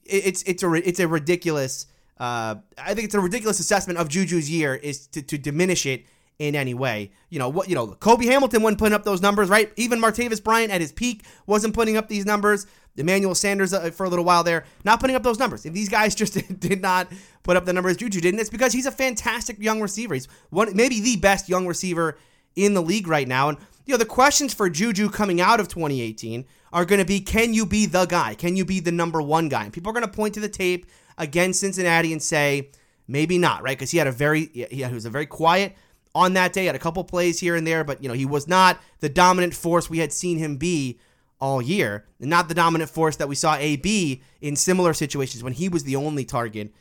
it's 0.05 0.43
it's 0.45 0.62
a 0.62 0.73
it's 0.73 1.00
a 1.00 1.09
ridiculous. 1.09 1.87
Uh, 2.19 2.57
I 2.79 2.95
think 2.95 3.07
it's 3.07 3.14
a 3.14 3.21
ridiculous 3.21 3.59
assessment 3.59 3.99
of 3.99 4.09
Juju's 4.09 4.49
year 4.49 4.75
is 4.75 5.09
to, 5.09 5.23
to 5.23 5.37
diminish 5.37 5.87
it 5.87 6.07
in 6.38 6.55
any 6.55 6.75
way. 6.75 7.11
You 7.31 7.38
know 7.38 7.49
what? 7.49 7.69
You 7.69 7.75
know, 7.75 7.88
Cobi 7.88 8.26
Hamilton 8.26 8.62
wasn't 8.62 8.79
putting 8.79 8.95
up 8.95 9.05
those 9.05 9.21
numbers, 9.21 9.49
right? 9.49 9.73
Even 9.76 10.00
Martavis 10.00 10.43
Bryant 10.43 10.73
at 10.73 10.81
his 10.81 10.93
peak 10.93 11.25
wasn't 11.47 11.75
putting 11.75 11.97
up 11.97 12.09
these 12.09 12.25
numbers. 12.25 12.67
Emmanuel 12.96 13.34
Sanders 13.34 13.72
uh, 13.72 13.90
for 13.90 14.04
a 14.04 14.08
little 14.08 14.25
while 14.25 14.44
there, 14.44 14.64
not 14.84 15.00
putting 15.00 15.16
up 15.16 15.22
those 15.22 15.38
numbers. 15.38 15.64
If 15.64 15.72
these 15.72 15.88
guys 15.88 16.14
just 16.14 16.61
did 16.61 16.82
not 16.82 17.08
put 17.42 17.56
up 17.56 17.64
the 17.64 17.72
numbers 17.72 17.96
Juju 17.96 18.20
didn't, 18.20 18.40
it's 18.40 18.50
because 18.50 18.72
he's 18.72 18.87
a 18.87 18.92
fantastic 18.92 19.58
young 19.58 19.80
receiver. 19.80 20.14
He's 20.14 20.28
one, 20.50 20.75
maybe 20.76 21.00
the 21.00 21.16
best 21.16 21.49
young 21.49 21.66
receiver 21.66 22.18
in 22.54 22.75
the 22.75 22.82
league 22.82 23.08
right 23.08 23.26
now. 23.26 23.49
And 23.49 23.58
you 23.87 23.92
know, 23.92 23.99
the 23.99 24.04
questions 24.04 24.54
for 24.54 24.70
Juju 24.70 25.11
coming 25.11 25.40
out 25.40 25.58
of 25.58 25.68
2018 25.68 26.44
are 26.72 26.84
going 26.84 27.00
to 27.00 27.04
be 27.04 27.20
can 27.20 27.52
you 27.52 27.66
be 27.66 27.87
the 27.87 28.06
guy? 28.06 28.34
Can 28.34 28.56
you 28.56 28.64
be 28.64 28.80
the 28.80 28.92
number 28.92 29.20
one 29.20 29.49
guy? 29.49 29.64
And 29.64 29.72
people 29.72 29.90
are 29.90 29.94
going 29.94 30.06
to 30.06 30.12
point 30.12 30.34
to 30.34 30.40
the 30.40 30.49
tape 30.49 30.87
against 31.18 31.61
Cincinnati 31.61 32.12
and 32.12 32.22
say, 32.22 32.70
maybe 33.08 33.38
not, 33.38 33.62
right? 33.62 33.76
Because 33.76 33.90
he 33.90 33.99
had 33.99 34.06
a 34.06 34.12
very, 34.12 34.46
he 34.46 34.84
was 34.84 35.04
a 35.04 35.11
very 35.11 35.26
quiet 35.26 35.76
on 36.14 36.34
that 36.34 36.52
day, 36.52 36.66
had 36.66 36.75
a 36.75 36.78
couple 36.78 37.02
plays 37.04 37.40
here 37.40 37.56
and 37.56 37.66
there, 37.66 37.84
but, 37.84 38.02
you 38.02 38.08
know, 38.08 38.14
he 38.14 38.26
was 38.26 38.46
not 38.46 38.78
the 39.00 39.08
dominant 39.08 39.54
force 39.54 39.88
we 39.88 39.99
had 39.99 40.12
seen 40.12 40.38
him 40.38 40.56
be 40.56 40.99
all 41.42 41.61
year, 41.61 42.04
and 42.20 42.30
not 42.30 42.49
the 42.49 42.54
dominant 42.54 42.88
force 42.88 43.16
that 43.16 43.28
we 43.28 43.34
saw 43.34 43.56
AB 43.56 44.22
in 44.40 44.54
similar 44.54 44.94
situations 44.94 45.42
when 45.42 45.52
he 45.52 45.68
was 45.68 45.82
the 45.82 45.96
only 45.96 46.25
target 46.25 46.72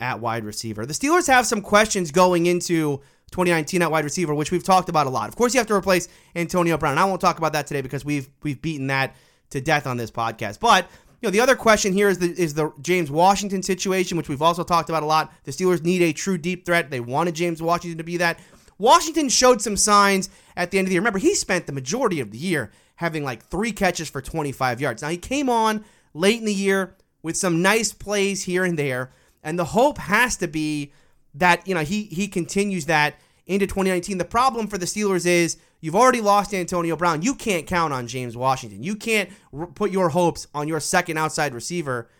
at 0.00 0.18
wide 0.18 0.44
receiver. 0.44 0.84
The 0.84 0.92
Steelers 0.92 1.28
have 1.28 1.46
some 1.46 1.62
questions 1.62 2.10
going 2.10 2.46
into 2.46 2.96
2019 3.30 3.80
at 3.80 3.92
wide 3.92 4.02
receiver, 4.02 4.34
which 4.34 4.50
we've 4.50 4.64
talked 4.64 4.88
about 4.88 5.06
a 5.06 5.10
lot. 5.10 5.28
Of 5.28 5.36
course, 5.36 5.54
you 5.54 5.60
have 5.60 5.68
to 5.68 5.74
replace 5.74 6.08
Antonio 6.34 6.76
Brown. 6.76 6.94
And 6.94 7.00
I 7.00 7.04
won't 7.04 7.20
talk 7.20 7.38
about 7.38 7.52
that 7.52 7.68
today 7.68 7.80
because 7.80 8.04
we've 8.04 8.28
we've 8.42 8.60
beaten 8.60 8.88
that 8.88 9.14
to 9.50 9.60
death 9.60 9.86
on 9.86 9.96
this 9.96 10.10
podcast. 10.10 10.58
But 10.58 10.90
you 11.22 11.28
know, 11.28 11.30
the 11.30 11.40
other 11.40 11.54
question 11.54 11.92
here 11.92 12.08
is 12.08 12.18
the 12.18 12.30
is 12.36 12.54
the 12.54 12.72
James 12.80 13.12
Washington 13.12 13.62
situation, 13.62 14.16
which 14.16 14.28
we've 14.28 14.42
also 14.42 14.64
talked 14.64 14.88
about 14.88 15.04
a 15.04 15.06
lot. 15.06 15.32
The 15.44 15.52
Steelers 15.52 15.84
need 15.84 16.02
a 16.02 16.12
true 16.12 16.38
deep 16.38 16.66
threat. 16.66 16.90
They 16.90 17.00
wanted 17.00 17.36
James 17.36 17.62
Washington 17.62 17.98
to 17.98 18.04
be 18.04 18.16
that. 18.16 18.40
Washington 18.78 19.28
showed 19.28 19.62
some 19.62 19.76
signs 19.76 20.28
at 20.56 20.72
the 20.72 20.78
end 20.78 20.86
of 20.86 20.90
the 20.90 20.94
year. 20.94 21.00
Remember, 21.00 21.20
he 21.20 21.36
spent 21.36 21.66
the 21.66 21.72
majority 21.72 22.18
of 22.18 22.32
the 22.32 22.38
year 22.38 22.72
having 22.98 23.22
like 23.22 23.44
three 23.44 23.70
catches 23.70 24.10
for 24.10 24.20
25 24.20 24.80
yards. 24.80 25.02
Now 25.02 25.08
he 25.08 25.16
came 25.16 25.48
on 25.48 25.84
late 26.14 26.40
in 26.40 26.44
the 26.44 26.52
year 26.52 26.96
with 27.22 27.36
some 27.36 27.62
nice 27.62 27.92
plays 27.92 28.42
here 28.42 28.64
and 28.64 28.76
there, 28.78 29.12
and 29.42 29.56
the 29.56 29.66
hope 29.66 29.98
has 29.98 30.36
to 30.38 30.48
be 30.48 30.92
that 31.34 31.66
you 31.66 31.74
know 31.74 31.82
he 31.82 32.04
he 32.04 32.26
continues 32.26 32.86
that 32.86 33.14
into 33.46 33.66
2019. 33.66 34.18
The 34.18 34.24
problem 34.24 34.66
for 34.66 34.78
the 34.78 34.86
Steelers 34.86 35.26
is 35.26 35.58
you've 35.80 35.94
already 35.94 36.20
lost 36.20 36.52
Antonio 36.52 36.96
Brown. 36.96 37.22
You 37.22 37.36
can't 37.36 37.68
count 37.68 37.92
on 37.92 38.08
James 38.08 38.36
Washington. 38.36 38.82
You 38.82 38.96
can't 38.96 39.30
r- 39.56 39.68
put 39.68 39.92
your 39.92 40.08
hopes 40.08 40.48
on 40.52 40.66
your 40.66 40.80
second 40.80 41.18
outside 41.18 41.54
receiver 41.54 42.10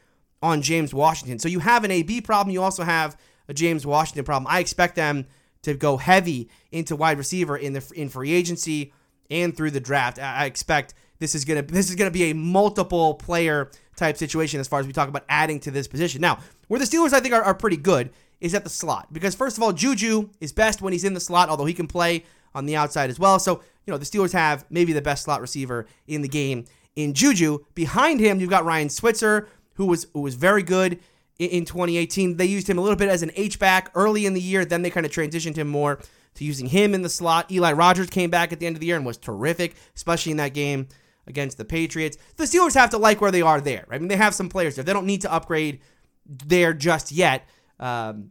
on 0.41 0.63
James 0.63 0.95
Washington. 0.95 1.41
So 1.41 1.49
you 1.49 1.59
have 1.59 1.83
an 1.83 1.91
AB 1.91 2.21
problem. 2.21 2.53
You 2.53 2.63
also 2.63 2.85
have 2.85 3.17
a 3.49 3.55
James 3.55 3.85
Washington 3.85 4.25
problem. 4.25 4.47
I 4.49 4.61
expect 4.61 4.95
them 4.95 5.27
to 5.63 5.75
go 5.75 5.97
heavy 5.97 6.49
into 6.71 6.95
wide 6.95 7.19
receiver 7.19 7.57
in 7.57 7.73
the 7.73 7.93
in 7.97 8.09
free 8.09 8.31
agency 8.31 8.93
and 9.31 9.57
through 9.57 9.71
the 9.71 9.81
draft. 9.81 10.19
I 10.19 10.47
expect 10.47 10.95
this 11.19 11.35
is 11.35 11.45
gonna 11.45 11.63
this 11.63 11.91
is 11.91 11.97
gonna 11.97 12.11
be 12.11 12.31
a 12.31 12.35
multiple 12.35 13.15
player 13.15 13.71
type 13.97 14.17
situation 14.17 14.61
as 14.61 14.69
far 14.69 14.81
as 14.81 14.87
we 14.87 14.93
talk 14.93 15.09
about 15.09 15.25
adding 15.29 15.61
to 15.61 15.71
this 15.71 15.89
position. 15.89 16.21
Now, 16.21 16.39
where 16.69 16.79
the 16.79 16.87
Steelers 16.87 17.13
I 17.13 17.21
think 17.21 17.35
are, 17.35 17.43
are 17.43 17.55
pretty 17.55 17.77
good 17.77 18.11
is 18.41 18.55
at 18.55 18.65
the 18.65 18.71
slot. 18.71 19.13
Because, 19.13 19.35
first 19.35 19.57
of 19.57 19.63
all, 19.63 19.73
Juju 19.73 20.31
is 20.41 20.53
best 20.53 20.81
when 20.81 20.93
he's 20.93 21.05
in 21.05 21.15
the 21.15 21.21
slot, 21.21 21.49
although 21.49 21.65
he 21.65 21.75
can 21.75 21.87
play 21.87 22.25
on 22.55 22.67
the 22.67 22.77
outside 22.77 23.11
as 23.11 23.19
well. 23.19 23.39
So, 23.39 23.63
you 23.87 23.93
know, 23.93 23.99
the 23.99 24.05
Steelers 24.05 24.33
have 24.33 24.65
maybe 24.71 24.93
the 24.93 25.03
best 25.03 25.25
slot 25.25 25.41
receiver 25.41 25.87
in 26.07 26.23
the 26.23 26.29
game 26.29 26.65
in 26.97 27.15
Juju. 27.15 27.65
Behind 27.75 28.21
him, 28.21 28.41
you've 28.41 28.51
got 28.51 28.65
Ryan 28.65 28.89
Switzer, 28.89 29.49
who 29.75 29.87
was 29.87 30.07
who 30.13 30.21
was 30.21 30.35
very 30.35 30.63
good 30.63 31.01
in 31.39 31.65
2018. 31.65 32.37
They 32.37 32.47
used 32.47 32.69
him 32.69 32.79
a 32.79 32.81
little 32.81 32.97
bit 32.97 33.09
as 33.09 33.23
an 33.23 33.31
H-back 33.37 33.91
early 33.95 34.27
in 34.27 34.35
the 34.35 34.41
year. 34.41 34.65
Then 34.65 34.83
they 34.83 34.91
kind 34.91 35.07
of 35.07 35.13
transitioned 35.13 35.57
him 35.57 35.69
more 35.69 36.01
to 36.35 36.45
using 36.45 36.67
him 36.67 36.95
in 36.95 37.03
the 37.03 37.09
slot. 37.09 37.51
Eli 37.51 37.73
Rogers 37.73 38.11
came 38.11 38.31
back 38.31 38.53
at 38.53 38.61
the 38.61 38.67
end 38.67 38.77
of 38.77 38.81
the 38.81 38.87
year 38.87 38.97
and 38.97 39.07
was 39.07 39.17
terrific, 39.17 39.75
especially 39.95 40.33
in 40.33 40.39
that 40.39 40.55
game 40.55 40.89
against 41.27 41.59
the 41.59 41.65
Patriots. 41.65 42.17
The 42.37 42.45
Steelers 42.45 42.75
have 42.75 42.91
to 42.91 42.99
like 42.99 43.21
where 43.21 43.31
they 43.31 43.43
are 43.43 43.61
there. 43.61 43.87
I 43.91 43.99
mean, 43.99 44.09
they 44.09 44.17
have 44.17 44.35
some 44.35 44.49
players 44.49 44.75
there. 44.75 44.85
They 44.85 44.93
don't 44.93 45.07
need 45.07 45.23
to 45.23 45.33
upgrade 45.33 45.81
there 46.27 46.73
just 46.73 47.13
yet. 47.13 47.47
Um, 47.79 48.31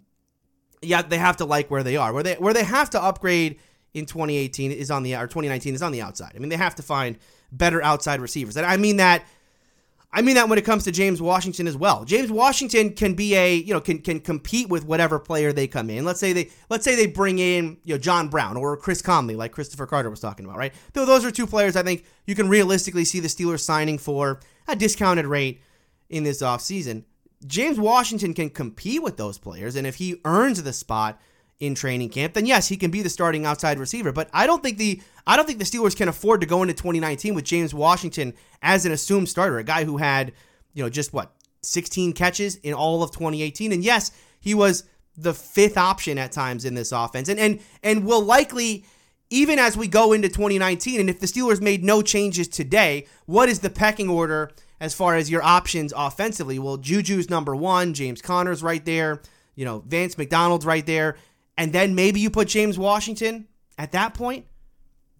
yeah, 0.82 1.02
they 1.02 1.18
have 1.18 1.38
to 1.38 1.46
like 1.46 1.72
where 1.72 1.84
they 1.84 1.96
are. 1.98 2.14
Where 2.14 2.24
they 2.24 2.36
where 2.36 2.54
they 2.54 2.64
have 2.64 2.90
to 2.92 3.02
upgrade 3.02 3.60
in 3.94 4.06
2018 4.06 4.72
is 4.72 4.92
on 4.92 5.04
the 5.04 5.16
or 5.16 5.28
2019 5.28 5.74
is 5.74 5.82
on 5.82 5.92
the 5.92 6.02
outside. 6.02 6.34
I 6.36 6.40
mean, 6.40 6.50
they 6.50 6.58
have 6.58 6.76
to 6.76 6.84
find 6.84 7.18
better 7.52 7.82
outside 7.84 8.22
receivers. 8.22 8.58
And 8.58 8.66
I 8.66 8.78
mean 8.78 8.98
that 8.98 9.26
I 10.12 10.22
mean 10.22 10.36
that 10.36 10.48
when 10.48 10.58
it 10.58 10.64
comes 10.66 10.86
to 10.86 10.92
James 10.92 11.22
Washington 11.22 11.68
as 11.68 11.76
well. 11.76 12.06
James 12.06 12.32
Washington 12.32 12.94
can 12.94 13.14
be 13.14 13.36
a, 13.36 13.56
you 13.56 13.74
know, 13.74 13.82
can 13.82 14.00
can 14.00 14.20
compete 14.20 14.70
with 14.70 14.86
whatever 14.86 15.20
player 15.20 15.52
they 15.52 15.68
come 15.68 15.90
in. 15.90 16.06
Let's 16.06 16.20
say 16.20 16.34
they 16.34 16.50
let's 16.70 16.86
say 16.86 16.96
they 16.96 17.08
bring 17.08 17.40
in, 17.40 17.78
you 17.84 17.94
know, 17.94 17.98
John 18.00 18.30
Brown 18.30 18.56
or 18.56 18.78
Chris 18.78 19.02
Conley 19.02 19.36
like 19.36 19.52
Christopher 19.52 19.86
Carter 19.86 20.10
was 20.10 20.22
talking 20.22 20.46
about, 20.46 20.58
right? 20.58 20.74
Though 20.94 21.06
those 21.06 21.26
are 21.26 21.32
two 21.32 21.46
players 21.46 21.76
I 21.76 21.84
think 21.84 22.06
you 22.26 22.36
can 22.36 22.48
realistically 22.48 23.06
see 23.06 23.20
the 23.20 23.28
Steelers 23.28 23.60
signing 23.60 23.98
for 23.98 24.40
a 24.68 24.76
discounted 24.76 25.26
rate 25.26 25.62
in 26.10 26.24
this 26.24 26.42
offseason. 26.42 27.04
James 27.46 27.80
Washington 27.80 28.34
can 28.34 28.50
compete 28.50 29.04
with 29.04 29.18
those 29.18 29.38
players, 29.38 29.76
and 29.76 29.86
if 29.86 29.96
he 29.96 30.20
earns 30.26 30.64
the 30.64 30.74
spot 30.74 31.22
in 31.60 31.74
training 31.74 32.10
camp, 32.10 32.34
then 32.34 32.46
yes, 32.46 32.68
he 32.68 32.78
can 32.78 32.92
be 32.92 33.02
the 33.02 33.10
starting 33.10 33.46
outside 33.46 33.80
receiver. 33.80 34.12
But 34.12 34.30
I 34.32 34.46
don't 34.46 34.62
think 34.62 34.78
the 34.78 35.02
I 35.26 35.36
don't 35.36 35.46
think 35.46 35.60
the 35.60 35.66
Steelers 35.66 35.96
can 35.96 36.08
afford 36.08 36.42
to 36.42 36.48
go 36.48 36.62
into 36.62 36.74
2019 36.74 37.34
with 37.34 37.46
James 37.46 37.74
Washington 37.74 38.34
as 38.62 38.86
an 38.86 38.92
assumed 38.92 39.30
starter, 39.30 39.58
a 39.58 39.64
guy 39.64 39.84
who 39.84 39.98
had, 39.98 40.34
you 40.74 40.84
know, 40.84 40.90
just 40.90 41.14
what 41.14 41.34
16 41.64 42.14
catches 42.14 42.56
in 42.58 42.74
all 42.74 43.02
of 43.04 43.12
2018. 43.12 43.72
And 43.72 43.84
yes, 43.84 44.12
he 44.40 44.54
was 44.54 44.84
the 45.18 45.34
fifth 45.34 45.78
option 45.78 46.20
at 46.20 46.32
times 46.32 46.64
in 46.64 46.76
this 46.76 46.92
offense, 46.92 47.28
and 47.30 47.40
and 47.40 47.60
and 47.84 48.06
will 48.06 48.22
likely. 48.22 48.86
Even 49.30 49.60
as 49.60 49.76
we 49.76 49.90
go 49.90 50.14
into 50.14 50.30
2019, 50.30 51.02
and 51.02 51.10
if 51.10 51.20
the 51.20 51.28
Steelers 51.28 51.60
made 51.60 51.84
no 51.84 52.02
changes 52.02 52.48
today, 52.48 53.06
what 53.26 53.50
is 53.50 53.60
the 53.60 53.70
pecking 53.70 54.08
order 54.08 54.50
as 54.80 54.94
far 54.94 55.18
as 55.18 55.30
your 55.30 55.44
options 55.44 55.92
offensively? 55.98 56.58
Well, 56.60 56.78
Juju's 56.78 57.30
number 57.30 57.54
one, 57.54 57.94
James 57.94 58.22
Conner's 58.22 58.64
right 58.64 58.86
there, 58.86 59.22
you 59.54 59.66
know, 59.66 59.84
Vance 59.86 60.18
McDonald's 60.18 60.66
right 60.66 60.86
there 60.86 61.18
and 61.58 61.74
then 61.74 61.96
maybe 61.96 62.20
you 62.20 62.30
put 62.30 62.48
James 62.48 62.78
Washington 62.78 63.48
at 63.78 63.92
that 63.94 64.14
point. 64.14 64.46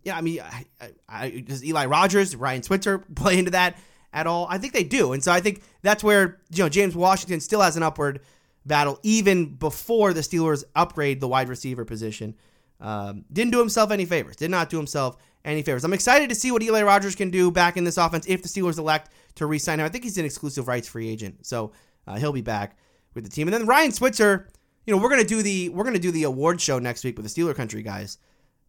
Yeah, 0.04 0.18
I 0.18 0.22
mean, 0.22 0.40
I, 0.40 0.66
I, 0.80 0.92
I, 1.10 1.30
does 1.42 1.66
Eli 1.66 1.86
Rogers, 1.86 2.36
Ryan 2.36 2.64
Switzer 2.64 3.00
play 3.16 3.38
into 3.38 3.52
that 3.52 3.78
at 4.14 4.28
all? 4.28 4.48
I 4.50 4.58
think 4.58 4.74
they 4.74 4.84
do, 4.84 5.14
and 5.14 5.24
so 5.24 5.32
I 5.32 5.42
think 5.42 5.62
that's 5.82 6.04
where 6.04 6.40
you 6.52 6.64
know 6.64 6.70
James 6.70 6.96
Washington 6.96 7.40
still 7.42 7.62
has 7.62 7.76
an 7.76 7.84
upward 7.84 8.22
battle 8.66 9.00
even 9.04 9.56
before 9.56 10.14
the 10.14 10.22
Steelers 10.22 10.64
upgrade 10.76 11.20
the 11.20 11.28
wide 11.28 11.50
receiver 11.50 11.86
position. 11.86 12.36
Um, 12.80 13.26
didn't 13.32 13.52
do 13.52 13.60
himself 13.60 13.92
any 13.92 14.06
favors. 14.06 14.36
Did 14.36 14.52
not 14.52 14.70
do 14.70 14.78
himself 14.78 15.18
any 15.44 15.64
favors. 15.64 15.84
I'm 15.84 15.94
excited 15.94 16.30
to 16.30 16.36
see 16.36 16.52
what 16.52 16.62
Eli 16.62 16.84
Rogers 16.84 17.16
can 17.16 17.32
do 17.32 17.50
back 17.50 17.78
in 17.78 17.84
this 17.84 17.98
offense 17.98 18.26
if 18.28 18.44
the 18.44 18.50
Steelers 18.50 18.78
elect 18.78 19.12
to 19.36 19.46
re-sign 19.46 19.80
him. 19.80 19.86
I 19.86 19.90
think 19.90 20.04
he's 20.04 20.18
an 20.18 20.26
exclusive 20.26 20.68
rights 20.68 20.88
free 20.88 21.10
agent, 21.10 21.46
so 21.46 21.72
uh, 22.06 22.18
he'll 22.18 22.34
be 22.34 22.42
back 22.42 22.78
with 23.14 23.24
the 23.24 23.30
team. 23.30 23.48
And 23.48 23.54
then 23.54 23.66
Ryan 23.66 23.92
Switzer 23.92 24.50
you 24.88 24.96
know, 24.96 25.02
we're 25.02 25.10
gonna 25.10 25.26
do 25.26 25.44
the 25.44 25.70
we're 25.70 25.84
gonna 25.84 26.00
do 26.00 26.12
the 26.12 26.24
award 26.24 26.60
show 26.62 26.80
next 26.80 27.04
week 27.04 27.18
with 27.18 27.32
the 27.32 27.42
Steeler 27.42 27.54
Country 27.54 27.84
guys. 27.84 28.18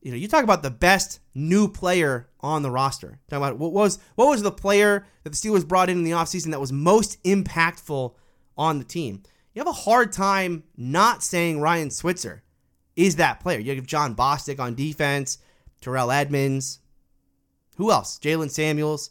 You 0.03 0.11
know, 0.11 0.17
you 0.17 0.29
talk 0.29 0.45
about 0.45 0.63
the 0.63 0.71
best 0.71 1.21
new 1.35 1.69
player 1.69 2.29
on 2.41 2.63
the 2.63 2.71
roster. 2.71 3.21
Talk 3.31 3.39
about 3.39 3.59
what 3.59 3.73
was 3.73 4.01
what 4.17 4.29
was 4.29 4.43
the 4.43 4.51
player 4.51 5.07
that 5.23 5.31
the 5.31 5.37
Steelers 5.37 5.67
brought 5.67 5.89
in 5.89 5.99
in 5.99 6.05
the 6.05 6.11
offseason 6.11 6.51
that 6.51 6.61
was 6.61 6.73
most 6.73 7.23
impactful 7.23 8.15
on 8.57 8.79
the 8.79 8.85
team. 8.85 9.23
You 9.55 9.61
have 9.61 9.69
a 9.69 9.73
hard 9.73 10.13
time 10.13 10.65
not 10.77 11.23
saying 11.23 11.61
Ryan 11.61 11.91
Switzer 11.91 12.43
is 12.97 13.17
that 13.17 13.39
player. 13.41 13.61
You 13.61 13.75
have 13.77 13.87
Jon 13.87 14.17
Bostic 14.17 14.59
on 14.59 14.75
defense, 14.75 15.39
Terrell 15.81 16.11
Edmunds, 16.11 16.81
Who 17.77 17.93
else? 17.93 18.19
Jaylen 18.19 18.51
Samuels. 18.51 19.11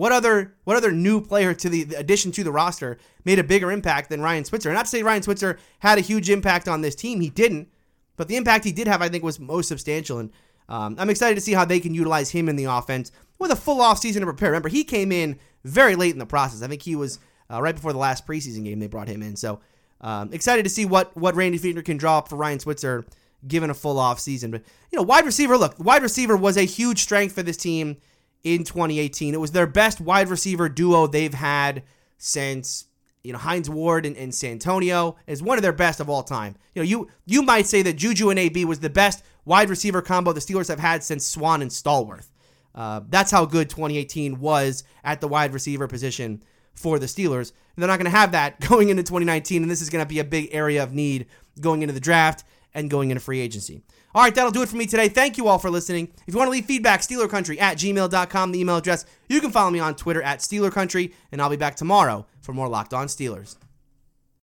What 0.00 0.12
other 0.12 0.54
what 0.64 0.78
other 0.78 0.92
new 0.92 1.20
player 1.20 1.52
to 1.52 1.68
the, 1.68 1.84
the 1.84 1.98
addition 1.98 2.32
to 2.32 2.42
the 2.42 2.50
roster 2.50 2.96
made 3.26 3.38
a 3.38 3.44
bigger 3.44 3.70
impact 3.70 4.08
than 4.08 4.22
Ryan 4.22 4.46
Switzer? 4.46 4.70
And 4.70 4.76
not 4.76 4.86
to 4.86 4.90
say 4.90 5.02
Ryan 5.02 5.20
Switzer 5.20 5.58
had 5.80 5.98
a 5.98 6.00
huge 6.00 6.30
impact 6.30 6.68
on 6.68 6.80
this 6.80 6.94
team, 6.94 7.20
he 7.20 7.28
didn't. 7.28 7.68
But 8.16 8.26
the 8.26 8.36
impact 8.36 8.64
he 8.64 8.72
did 8.72 8.88
have, 8.88 9.02
I 9.02 9.10
think, 9.10 9.22
was 9.22 9.38
most 9.38 9.68
substantial. 9.68 10.18
And 10.18 10.30
um, 10.70 10.96
I'm 10.98 11.10
excited 11.10 11.34
to 11.34 11.42
see 11.42 11.52
how 11.52 11.66
they 11.66 11.80
can 11.80 11.92
utilize 11.92 12.30
him 12.30 12.48
in 12.48 12.56
the 12.56 12.64
offense 12.64 13.12
with 13.38 13.50
a 13.50 13.56
full 13.56 13.82
off 13.82 13.98
season 13.98 14.20
to 14.20 14.26
prepare. 14.26 14.48
Remember, 14.48 14.70
he 14.70 14.84
came 14.84 15.12
in 15.12 15.38
very 15.64 15.96
late 15.96 16.14
in 16.14 16.18
the 16.18 16.24
process. 16.24 16.62
I 16.62 16.68
think 16.68 16.80
he 16.80 16.96
was 16.96 17.18
uh, 17.50 17.60
right 17.60 17.74
before 17.74 17.92
the 17.92 17.98
last 17.98 18.26
preseason 18.26 18.64
game 18.64 18.78
they 18.78 18.86
brought 18.86 19.08
him 19.08 19.20
in. 19.22 19.36
So 19.36 19.60
um, 20.00 20.32
excited 20.32 20.62
to 20.62 20.70
see 20.70 20.86
what 20.86 21.14
what 21.14 21.34
Randy 21.34 21.58
Fichtner 21.58 21.84
can 21.84 21.98
draw 21.98 22.16
up 22.16 22.28
for 22.30 22.36
Ryan 22.36 22.58
Switzer 22.58 23.04
given 23.46 23.68
a 23.68 23.74
full 23.74 23.98
off 23.98 24.18
season. 24.18 24.50
But 24.50 24.62
you 24.90 24.96
know, 24.96 25.02
wide 25.02 25.26
receiver. 25.26 25.58
Look, 25.58 25.78
wide 25.78 26.02
receiver 26.02 26.38
was 26.38 26.56
a 26.56 26.62
huge 26.62 27.02
strength 27.02 27.34
for 27.34 27.42
this 27.42 27.58
team 27.58 27.98
in 28.44 28.64
2018. 28.64 29.34
It 29.34 29.40
was 29.40 29.52
their 29.52 29.66
best 29.66 30.00
wide 30.00 30.28
receiver 30.28 30.68
duo 30.68 31.06
they've 31.06 31.34
had 31.34 31.82
since 32.18 32.86
you 33.22 33.32
know 33.32 33.38
Hines 33.38 33.68
Ward 33.68 34.06
and, 34.06 34.16
and 34.16 34.34
Santonio 34.34 35.16
is 35.26 35.42
one 35.42 35.58
of 35.58 35.62
their 35.62 35.72
best 35.72 36.00
of 36.00 36.08
all 36.08 36.22
time. 36.22 36.56
You 36.74 36.82
know, 36.82 36.86
you 36.86 37.08
you 37.26 37.42
might 37.42 37.66
say 37.66 37.82
that 37.82 37.96
Juju 37.96 38.30
and 38.30 38.38
AB 38.38 38.64
was 38.64 38.80
the 38.80 38.90
best 38.90 39.22
wide 39.44 39.70
receiver 39.70 40.02
combo 40.02 40.32
the 40.32 40.40
Steelers 40.40 40.68
have 40.68 40.80
had 40.80 41.02
since 41.02 41.26
Swann 41.26 41.62
and 41.62 41.70
Stallworth. 41.70 42.28
Uh, 42.74 43.00
that's 43.08 43.30
how 43.30 43.44
good 43.44 43.68
2018 43.68 44.38
was 44.38 44.84
at 45.02 45.20
the 45.20 45.28
wide 45.28 45.52
receiver 45.52 45.88
position 45.88 46.42
for 46.72 46.98
the 46.98 47.06
Steelers. 47.06 47.52
And 47.74 47.82
they're 47.82 47.88
not 47.88 47.98
going 47.98 48.10
to 48.10 48.16
have 48.16 48.32
that 48.32 48.60
going 48.68 48.88
into 48.88 49.02
2019, 49.02 49.62
and 49.62 49.70
this 49.70 49.82
is 49.82 49.90
going 49.90 50.04
to 50.04 50.08
be 50.08 50.20
a 50.20 50.24
big 50.24 50.48
area 50.52 50.82
of 50.82 50.92
need 50.92 51.26
going 51.60 51.82
into 51.82 51.92
the 51.92 52.00
draft 52.00 52.44
and 52.72 52.88
going 52.88 53.10
into 53.10 53.20
free 53.20 53.40
agency. 53.40 53.82
All 54.14 54.22
right, 54.22 54.34
that'll 54.34 54.50
do 54.50 54.62
it 54.62 54.68
for 54.68 54.76
me 54.76 54.86
today. 54.86 55.08
Thank 55.08 55.38
you 55.38 55.46
all 55.46 55.58
for 55.58 55.70
listening. 55.70 56.12
If 56.26 56.34
you 56.34 56.38
want 56.38 56.48
to 56.48 56.52
leave 56.52 56.66
feedback, 56.66 57.00
SteelerCountry 57.00 57.60
at 57.60 57.76
gmail.com, 57.78 58.52
the 58.52 58.60
email 58.60 58.76
address. 58.76 59.04
You 59.28 59.40
can 59.40 59.52
follow 59.52 59.70
me 59.70 59.78
on 59.78 59.94
Twitter 59.94 60.22
at 60.22 60.40
SteelerCountry, 60.40 61.12
and 61.30 61.40
I'll 61.40 61.50
be 61.50 61.56
back 61.56 61.76
tomorrow 61.76 62.26
for 62.40 62.52
more 62.52 62.68
Locked 62.68 62.92
On 62.92 63.06
Steelers. 63.06 63.56